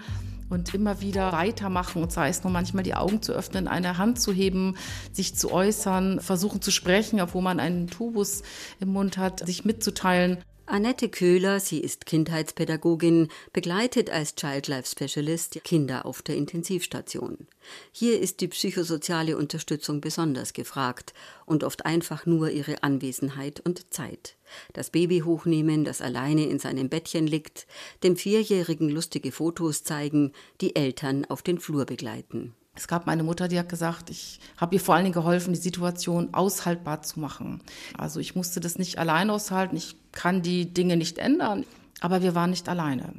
und 0.50 0.74
immer 0.74 1.02
wieder 1.02 1.32
weitermachen 1.32 2.04
und 2.04 2.12
sei 2.12 2.30
es 2.30 2.44
nur 2.44 2.54
manchmal 2.54 2.84
die 2.84 2.94
Augen 2.94 3.22
zu 3.22 3.34
öffnen, 3.34 3.68
eine 3.68 3.98
Hand 3.98 4.22
zu 4.22 4.32
heben, 4.32 4.76
sich 5.12 5.36
zu 5.36 5.52
äußern, 5.52 6.20
versuchen 6.22 6.62
zu 6.62 6.72
sprechen, 6.72 7.20
obwohl 7.20 7.42
man 7.42 7.60
einen 7.60 7.88
Tubus 7.88 8.44
im 8.80 8.90
Mund 8.90 9.18
hat, 9.18 9.46
sich 9.46 9.66
mitzuteilen. 9.66 10.38
Annette 10.68 11.10
Köhler, 11.10 11.60
sie 11.60 11.80
ist 11.80 12.08
Kindheitspädagogin, 12.08 13.28
begleitet 13.54 14.10
als 14.10 14.34
Child 14.34 14.68
Life 14.68 14.90
Specialist 14.90 15.64
Kinder 15.64 16.08
auf 16.08 16.24
der 16.24 16.38
Intensivstation. 16.38 17.46
Hier 17.92 18.20
ist 18.20 18.42
die 18.42 18.48
psychosoziale 18.48 19.38
Unterstützung 19.38 20.02
besonders 20.02 20.54
gefragt 20.54 21.14
und 21.46 21.64
oft 21.64 21.86
einfach 21.86 22.26
nur 22.26 22.50
ihre 22.50 22.82
Anwesenheit 22.82 23.60
und 23.60 23.94
Zeit. 23.94 24.38
Das 24.74 24.90
Baby 24.90 25.20
hochnehmen, 25.20 25.86
das 25.86 26.02
alleine 26.02 26.48
in 26.48 26.58
seinem 26.58 26.90
Bettchen 26.90 27.28
liegt, 27.28 27.68
dem 28.02 28.16
Vierjährigen 28.16 28.90
lustige 28.90 29.32
Fotos 29.32 29.84
zeigen, 29.84 30.32
die 30.62 30.76
Eltern 30.76 31.26
auf 31.26 31.44
den 31.44 31.60
Flur 31.60 31.86
begleiten. 31.86 32.56
Es 32.78 32.90
gab 32.90 33.06
meine 33.06 33.24
Mutter, 33.24 33.48
die 33.48 33.58
hat 33.58 33.70
gesagt, 33.70 34.10
ich 34.10 34.40
habe 34.58 34.76
ihr 34.76 34.82
vor 34.82 34.96
allen 34.96 35.06
Dingen 35.06 35.14
geholfen, 35.14 35.54
die 35.54 35.60
Situation 35.60 36.34
aushaltbar 36.34 37.02
zu 37.04 37.22
machen. 37.22 37.62
Also 37.98 38.20
ich 38.20 38.36
musste 38.36 38.60
das 38.60 38.78
nicht 38.78 38.98
allein 38.98 39.30
aushalten, 39.30 39.78
ich 39.78 39.96
kann 40.16 40.42
die 40.42 40.74
Dinge 40.74 40.98
nicht 40.98 41.20
ändern, 41.20 41.66
aber 42.02 42.24
wir 42.24 42.34
waren 42.34 42.50
nicht 42.50 42.68
alleine. 42.68 43.14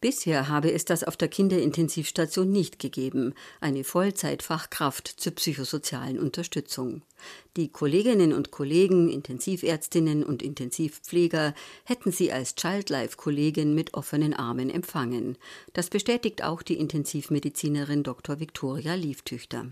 Bisher 0.00 0.48
habe 0.48 0.72
es 0.72 0.84
das 0.84 1.02
auf 1.02 1.16
der 1.16 1.26
Kinderintensivstation 1.26 2.52
nicht 2.52 2.78
gegeben, 2.78 3.34
eine 3.60 3.82
Vollzeitfachkraft 3.82 5.08
zur 5.08 5.32
psychosozialen 5.32 6.20
Unterstützung. 6.20 7.02
Die 7.56 7.72
Kolleginnen 7.72 8.32
und 8.32 8.52
Kollegen, 8.52 9.08
Intensivärztinnen 9.08 10.22
und 10.22 10.40
Intensivpfleger 10.44 11.52
hätten 11.82 12.12
sie 12.12 12.30
als 12.30 12.54
Childlife-Kollegin 12.54 13.74
mit 13.74 13.94
offenen 13.94 14.34
Armen 14.34 14.70
empfangen. 14.70 15.36
Das 15.72 15.90
bestätigt 15.90 16.44
auch 16.44 16.62
die 16.62 16.78
Intensivmedizinerin 16.78 18.04
Dr. 18.04 18.38
Viktoria 18.38 18.94
Lieftüchter. 18.94 19.66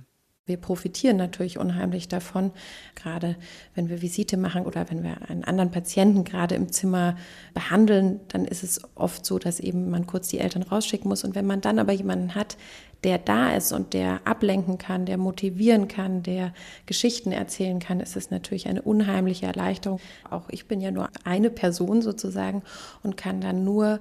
Wir 0.46 0.59
profitieren 0.59 1.16
natürlich 1.16 1.59
unheimlich 1.59 2.06
davon, 2.06 2.52
gerade 2.94 3.35
wenn 3.74 3.88
wir 3.88 4.00
Visite 4.00 4.37
machen 4.37 4.64
oder 4.64 4.88
wenn 4.90 5.02
wir 5.02 5.28
einen 5.28 5.42
anderen 5.42 5.72
Patienten 5.72 6.22
gerade 6.22 6.54
im 6.54 6.70
Zimmer 6.70 7.16
behandeln, 7.52 8.20
dann 8.28 8.44
ist 8.44 8.62
es 8.62 8.80
oft 8.94 9.26
so, 9.26 9.40
dass 9.40 9.59
eben 9.59 9.90
man 9.90 10.06
kurz 10.06 10.28
die 10.28 10.38
Eltern 10.38 10.62
rausschicken 10.62 11.09
muss. 11.09 11.24
Und 11.24 11.35
wenn 11.35 11.46
man 11.46 11.62
dann 11.62 11.80
aber 11.80 11.92
jemanden 11.92 12.37
hat, 12.37 12.56
der 13.02 13.18
da 13.18 13.56
ist 13.56 13.72
und 13.72 13.92
der 13.92 14.20
ablenken 14.24 14.78
kann, 14.78 15.04
der 15.04 15.18
motivieren 15.18 15.88
kann, 15.88 16.22
der 16.22 16.54
Geschichten 16.87 17.32
erzählen 17.32 17.80
kann, 17.80 17.98
ist 17.98 18.16
es 18.16 18.30
natürlich 18.30 18.68
eine 18.68 18.82
unheimliche 18.82 19.46
Erleichterung. 19.46 19.98
Auch 20.30 20.48
ich 20.48 20.68
bin 20.68 20.80
ja 20.80 20.92
nur 20.92 21.09
eine 21.24 21.50
Person 21.50 22.02
sozusagen 22.02 22.62
und 23.02 23.16
kann 23.16 23.40
dann 23.40 23.64
nur 23.64 23.98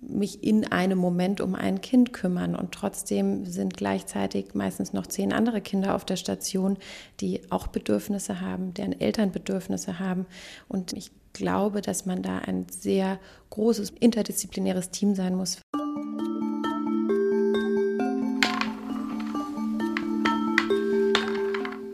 mich 0.00 0.42
in 0.42 0.70
einem 0.70 0.98
Moment 0.98 1.40
um 1.40 1.54
ein 1.54 1.80
Kind 1.80 2.12
kümmern. 2.12 2.54
Und 2.54 2.72
trotzdem 2.72 3.44
sind 3.44 3.76
gleichzeitig 3.76 4.54
meistens 4.54 4.92
noch 4.92 5.06
zehn 5.06 5.32
andere 5.32 5.60
Kinder 5.60 5.94
auf 5.94 6.04
der 6.04 6.16
Station, 6.16 6.78
die 7.20 7.40
auch 7.50 7.66
Bedürfnisse 7.66 8.40
haben, 8.40 8.74
deren 8.74 8.98
Eltern 8.98 9.32
Bedürfnisse 9.32 9.98
haben. 9.98 10.26
Und 10.68 10.92
ich 10.92 11.10
glaube, 11.32 11.80
dass 11.80 12.06
man 12.06 12.22
da 12.22 12.38
ein 12.38 12.66
sehr 12.70 13.18
großes 13.50 13.90
interdisziplinäres 14.00 14.90
Team 14.90 15.14
sein 15.14 15.34
muss. 15.34 15.58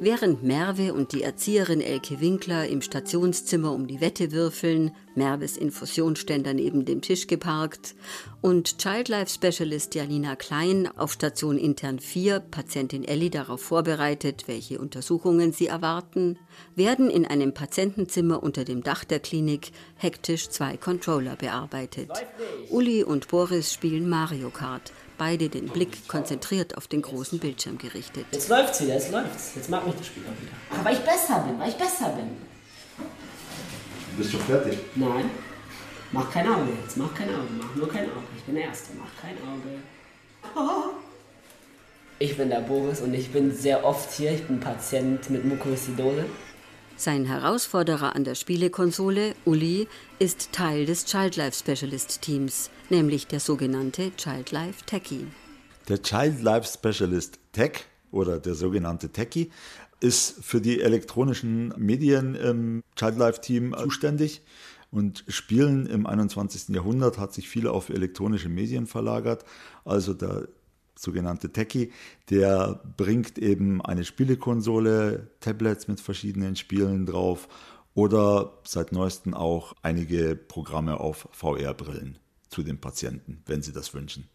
Während 0.06 0.44
Merve 0.44 0.94
und 0.94 1.10
die 1.10 1.22
Erzieherin 1.22 1.80
Elke 1.80 2.20
Winkler 2.20 2.68
im 2.68 2.80
Stationszimmer 2.80 3.72
um 3.72 3.88
die 3.88 4.00
Wette 4.00 4.30
würfeln, 4.30 4.92
Merves 5.16 5.56
Infusionsständer 5.56 6.54
neben 6.54 6.84
dem 6.84 7.02
Tisch 7.02 7.26
geparkt 7.26 7.96
und 8.40 8.78
Childlife 8.78 9.28
Specialist 9.28 9.96
Janina 9.96 10.36
Klein 10.36 10.88
auf 10.96 11.10
Station 11.10 11.58
intern 11.58 11.98
4 11.98 12.38
Patientin 12.38 13.02
Ellie 13.02 13.30
darauf 13.30 13.60
vorbereitet, 13.60 14.44
welche 14.46 14.78
Untersuchungen 14.78 15.52
sie 15.52 15.66
erwarten, 15.66 16.38
werden 16.76 17.10
in 17.10 17.26
einem 17.26 17.52
Patientenzimmer 17.52 18.44
unter 18.44 18.64
dem 18.64 18.84
Dach 18.84 19.02
der 19.02 19.18
Klinik 19.18 19.72
hektisch 19.96 20.50
zwei 20.50 20.76
Controller 20.76 21.34
bearbeitet. 21.34 22.12
Uli 22.70 23.02
und 23.02 23.26
Boris 23.26 23.72
spielen 23.72 24.08
Mario 24.08 24.50
Kart 24.50 24.92
beide 25.18 25.48
den 25.48 25.68
Blick 25.68 26.08
konzentriert 26.08 26.76
auf 26.76 26.86
den 26.88 27.02
großen 27.02 27.38
Bildschirm 27.38 27.78
gerichtet. 27.78 28.26
Jetzt 28.30 28.48
läuft's 28.48 28.80
wieder, 28.80 28.94
jetzt 28.94 29.10
läuft's. 29.12 29.52
Jetzt 29.56 29.70
mag 29.70 29.86
mich 29.86 29.96
das 29.96 30.06
Spiel 30.06 30.22
auch 30.24 30.42
wieder. 30.42 30.80
Aber 30.80 30.92
ich 30.92 30.98
besser 30.98 31.40
bin, 31.40 31.58
weil 31.58 31.68
ich 31.70 31.76
besser 31.76 32.10
bin. 32.10 32.28
Du 34.10 34.16
bist 34.18 34.32
schon 34.32 34.40
fertig? 34.40 34.78
Nein. 34.94 35.30
Mach 36.12 36.30
kein 36.30 36.48
Auge 36.48 36.70
jetzt, 36.82 36.96
mach 36.96 37.12
kein 37.14 37.28
Auge, 37.28 37.48
mach 37.58 37.74
nur 37.74 37.88
kein 37.88 38.04
Auge. 38.04 38.22
Ich 38.36 38.44
bin 38.44 38.54
der 38.54 38.64
Erste, 38.64 38.92
mach 38.98 39.10
kein 39.20 39.36
Auge. 39.38 39.80
Ich 42.18 42.36
bin 42.36 42.48
der 42.48 42.60
Boris 42.60 43.00
und 43.00 43.12
ich 43.12 43.30
bin 43.30 43.54
sehr 43.54 43.84
oft 43.84 44.12
hier. 44.12 44.32
Ich 44.32 44.44
bin 44.44 44.60
Patient 44.60 45.28
mit 45.28 45.44
Mukoviszidose. 45.44 46.24
Sein 46.98 47.26
Herausforderer 47.26 48.16
an 48.16 48.24
der 48.24 48.34
Spielekonsole, 48.34 49.34
Uli, 49.44 49.86
ist 50.18 50.52
Teil 50.52 50.86
des 50.86 51.04
Childlife 51.04 51.52
Specialist 51.52 52.22
Teams, 52.22 52.70
nämlich 52.88 53.26
der 53.26 53.38
sogenannte 53.38 54.16
Childlife 54.16 54.82
Techie. 54.86 55.26
Der 55.90 56.02
Childlife 56.02 56.66
Specialist 56.66 57.38
Tech 57.52 57.84
oder 58.10 58.38
der 58.38 58.54
sogenannte 58.54 59.10
Techie 59.10 59.50
ist 60.00 60.42
für 60.42 60.62
die 60.62 60.80
elektronischen 60.80 61.74
Medien 61.76 62.34
im 62.34 62.82
Childlife 62.96 63.42
Team 63.42 63.76
zuständig. 63.78 64.40
Und 64.90 65.24
Spielen 65.28 65.84
im 65.84 66.06
21. 66.06 66.74
Jahrhundert 66.74 67.18
hat 67.18 67.34
sich 67.34 67.50
viel 67.50 67.66
auf 67.66 67.90
elektronische 67.90 68.48
Medien 68.48 68.86
verlagert. 68.86 69.44
Also 69.84 70.14
der 70.14 70.48
sogenannte 70.98 71.52
Techie, 71.52 71.92
der 72.30 72.80
bringt 72.96 73.38
eben 73.38 73.82
eine 73.82 74.04
Spielekonsole, 74.04 75.30
Tablets 75.40 75.88
mit 75.88 76.00
verschiedenen 76.00 76.56
Spielen 76.56 77.06
drauf 77.06 77.48
oder 77.94 78.52
seit 78.64 78.92
neuestem 78.92 79.34
auch 79.34 79.74
einige 79.82 80.36
Programme 80.36 81.00
auf 81.00 81.28
VR-Brillen 81.32 82.18
zu 82.48 82.62
den 82.62 82.78
Patienten, 82.78 83.42
wenn 83.46 83.62
sie 83.62 83.72
das 83.72 83.94
wünschen. 83.94 84.28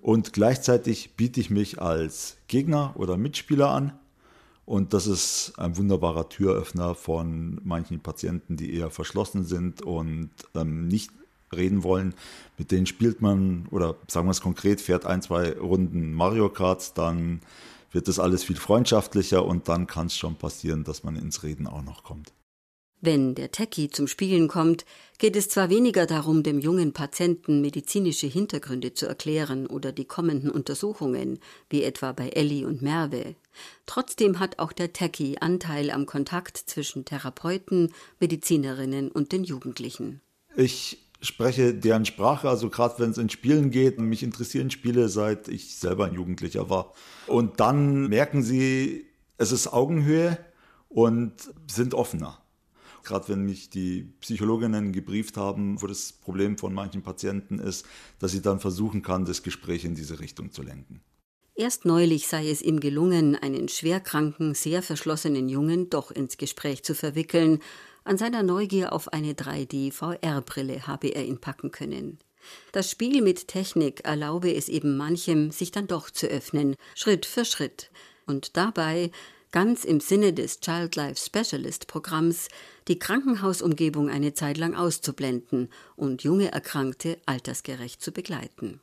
Und 0.00 0.32
gleichzeitig 0.32 1.16
biete 1.16 1.40
ich 1.40 1.50
mich 1.50 1.80
als 1.80 2.36
Gegner 2.46 2.94
oder 2.96 3.16
Mitspieler 3.16 3.70
an. 3.70 3.98
Und 4.64 4.92
das 4.92 5.06
ist 5.06 5.54
ein 5.58 5.76
wunderbarer 5.76 6.28
Türöffner 6.28 6.94
von 6.94 7.60
manchen 7.64 8.00
Patienten, 8.00 8.56
die 8.56 8.74
eher 8.74 8.90
verschlossen 8.90 9.44
sind 9.44 9.82
und 9.82 10.30
ähm, 10.54 10.88
nicht 10.88 11.10
reden 11.54 11.82
wollen, 11.82 12.14
mit 12.56 12.70
denen 12.70 12.86
spielt 12.86 13.20
man, 13.20 13.66
oder 13.70 13.96
sagen 14.08 14.26
wir 14.26 14.32
es 14.32 14.40
konkret, 14.40 14.80
fährt 14.80 15.06
ein, 15.06 15.22
zwei 15.22 15.52
Runden 15.52 16.12
Mario 16.12 16.48
Kart, 16.48 16.96
dann 16.98 17.40
wird 17.92 18.08
das 18.08 18.18
alles 18.18 18.44
viel 18.44 18.56
freundschaftlicher 18.56 19.44
und 19.44 19.68
dann 19.68 19.86
kann 19.86 20.08
es 20.08 20.16
schon 20.16 20.36
passieren, 20.36 20.84
dass 20.84 21.04
man 21.04 21.16
ins 21.16 21.42
Reden 21.42 21.66
auch 21.66 21.82
noch 21.82 22.02
kommt. 22.02 22.32
Wenn 23.00 23.36
der 23.36 23.52
Techie 23.52 23.90
zum 23.90 24.08
Spielen 24.08 24.48
kommt, 24.48 24.84
geht 25.18 25.36
es 25.36 25.48
zwar 25.48 25.70
weniger 25.70 26.04
darum, 26.04 26.42
dem 26.42 26.58
jungen 26.58 26.92
Patienten 26.92 27.60
medizinische 27.60 28.26
Hintergründe 28.26 28.92
zu 28.92 29.06
erklären 29.06 29.68
oder 29.68 29.92
die 29.92 30.04
kommenden 30.04 30.50
Untersuchungen, 30.50 31.38
wie 31.70 31.84
etwa 31.84 32.10
bei 32.10 32.30
Ellie 32.30 32.66
und 32.66 32.82
Merve. 32.82 33.36
Trotzdem 33.86 34.40
hat 34.40 34.58
auch 34.58 34.72
der 34.72 34.92
Techie 34.92 35.38
Anteil 35.40 35.92
am 35.92 36.06
Kontakt 36.06 36.56
zwischen 36.56 37.04
Therapeuten, 37.04 37.94
Medizinerinnen 38.18 39.12
und 39.12 39.30
den 39.30 39.44
Jugendlichen. 39.44 40.20
Ich 40.56 40.98
spreche 41.20 41.74
deren 41.74 42.04
Sprache, 42.04 42.48
also 42.48 42.70
gerade 42.70 42.98
wenn 42.98 43.10
es 43.10 43.18
in 43.18 43.30
Spielen 43.30 43.70
geht. 43.70 43.98
Mich 43.98 44.22
interessieren 44.22 44.70
Spiele, 44.70 45.08
seit 45.08 45.48
ich 45.48 45.76
selber 45.76 46.06
ein 46.06 46.14
Jugendlicher 46.14 46.70
war. 46.70 46.92
Und 47.26 47.60
dann 47.60 48.08
merken 48.08 48.42
sie, 48.42 49.06
es 49.36 49.52
ist 49.52 49.72
Augenhöhe 49.72 50.38
und 50.88 51.32
sind 51.70 51.94
offener. 51.94 52.38
Gerade 53.04 53.28
wenn 53.28 53.44
mich 53.44 53.70
die 53.70 54.02
Psychologinnen 54.20 54.92
gebrieft 54.92 55.36
haben, 55.36 55.80
wo 55.80 55.86
das 55.86 56.12
Problem 56.12 56.58
von 56.58 56.74
manchen 56.74 57.02
Patienten 57.02 57.58
ist, 57.58 57.86
dass 58.18 58.32
sie 58.32 58.42
dann 58.42 58.60
versuchen 58.60 59.02
kann, 59.02 59.24
das 59.24 59.42
Gespräch 59.42 59.84
in 59.84 59.94
diese 59.94 60.20
Richtung 60.20 60.52
zu 60.52 60.62
lenken. 60.62 61.00
Erst 61.54 61.84
neulich 61.84 62.28
sei 62.28 62.48
es 62.50 62.62
ihm 62.62 62.78
gelungen, 62.78 63.34
einen 63.34 63.68
schwerkranken, 63.68 64.54
sehr 64.54 64.80
verschlossenen 64.80 65.48
Jungen 65.48 65.90
doch 65.90 66.12
ins 66.12 66.36
Gespräch 66.36 66.84
zu 66.84 66.94
verwickeln, 66.94 67.58
an 68.04 68.18
seiner 68.18 68.42
Neugier 68.42 68.92
auf 68.92 69.12
eine 69.12 69.32
3D-VR-Brille 69.32 70.86
habe 70.86 71.08
er 71.08 71.24
ihn 71.24 71.40
packen 71.40 71.70
können. 71.70 72.18
Das 72.72 72.90
Spiel 72.90 73.22
mit 73.22 73.48
Technik 73.48 74.04
erlaube 74.04 74.54
es 74.54 74.68
eben 74.68 74.96
manchem, 74.96 75.50
sich 75.50 75.70
dann 75.70 75.86
doch 75.86 76.10
zu 76.10 76.26
öffnen, 76.26 76.76
Schritt 76.94 77.26
für 77.26 77.44
Schritt. 77.44 77.90
Und 78.26 78.56
dabei, 78.56 79.10
ganz 79.50 79.84
im 79.84 80.00
Sinne 80.00 80.32
des 80.32 80.60
Child 80.60 80.96
Life 80.96 81.20
Specialist 81.24 81.86
Programms, 81.86 82.48
die 82.86 82.98
Krankenhausumgebung 82.98 84.10
eine 84.10 84.34
Zeit 84.34 84.58
lang 84.58 84.74
auszublenden 84.74 85.70
und 85.96 86.22
junge 86.22 86.52
Erkrankte 86.52 87.18
altersgerecht 87.26 88.02
zu 88.02 88.12
begleiten. 88.12 88.76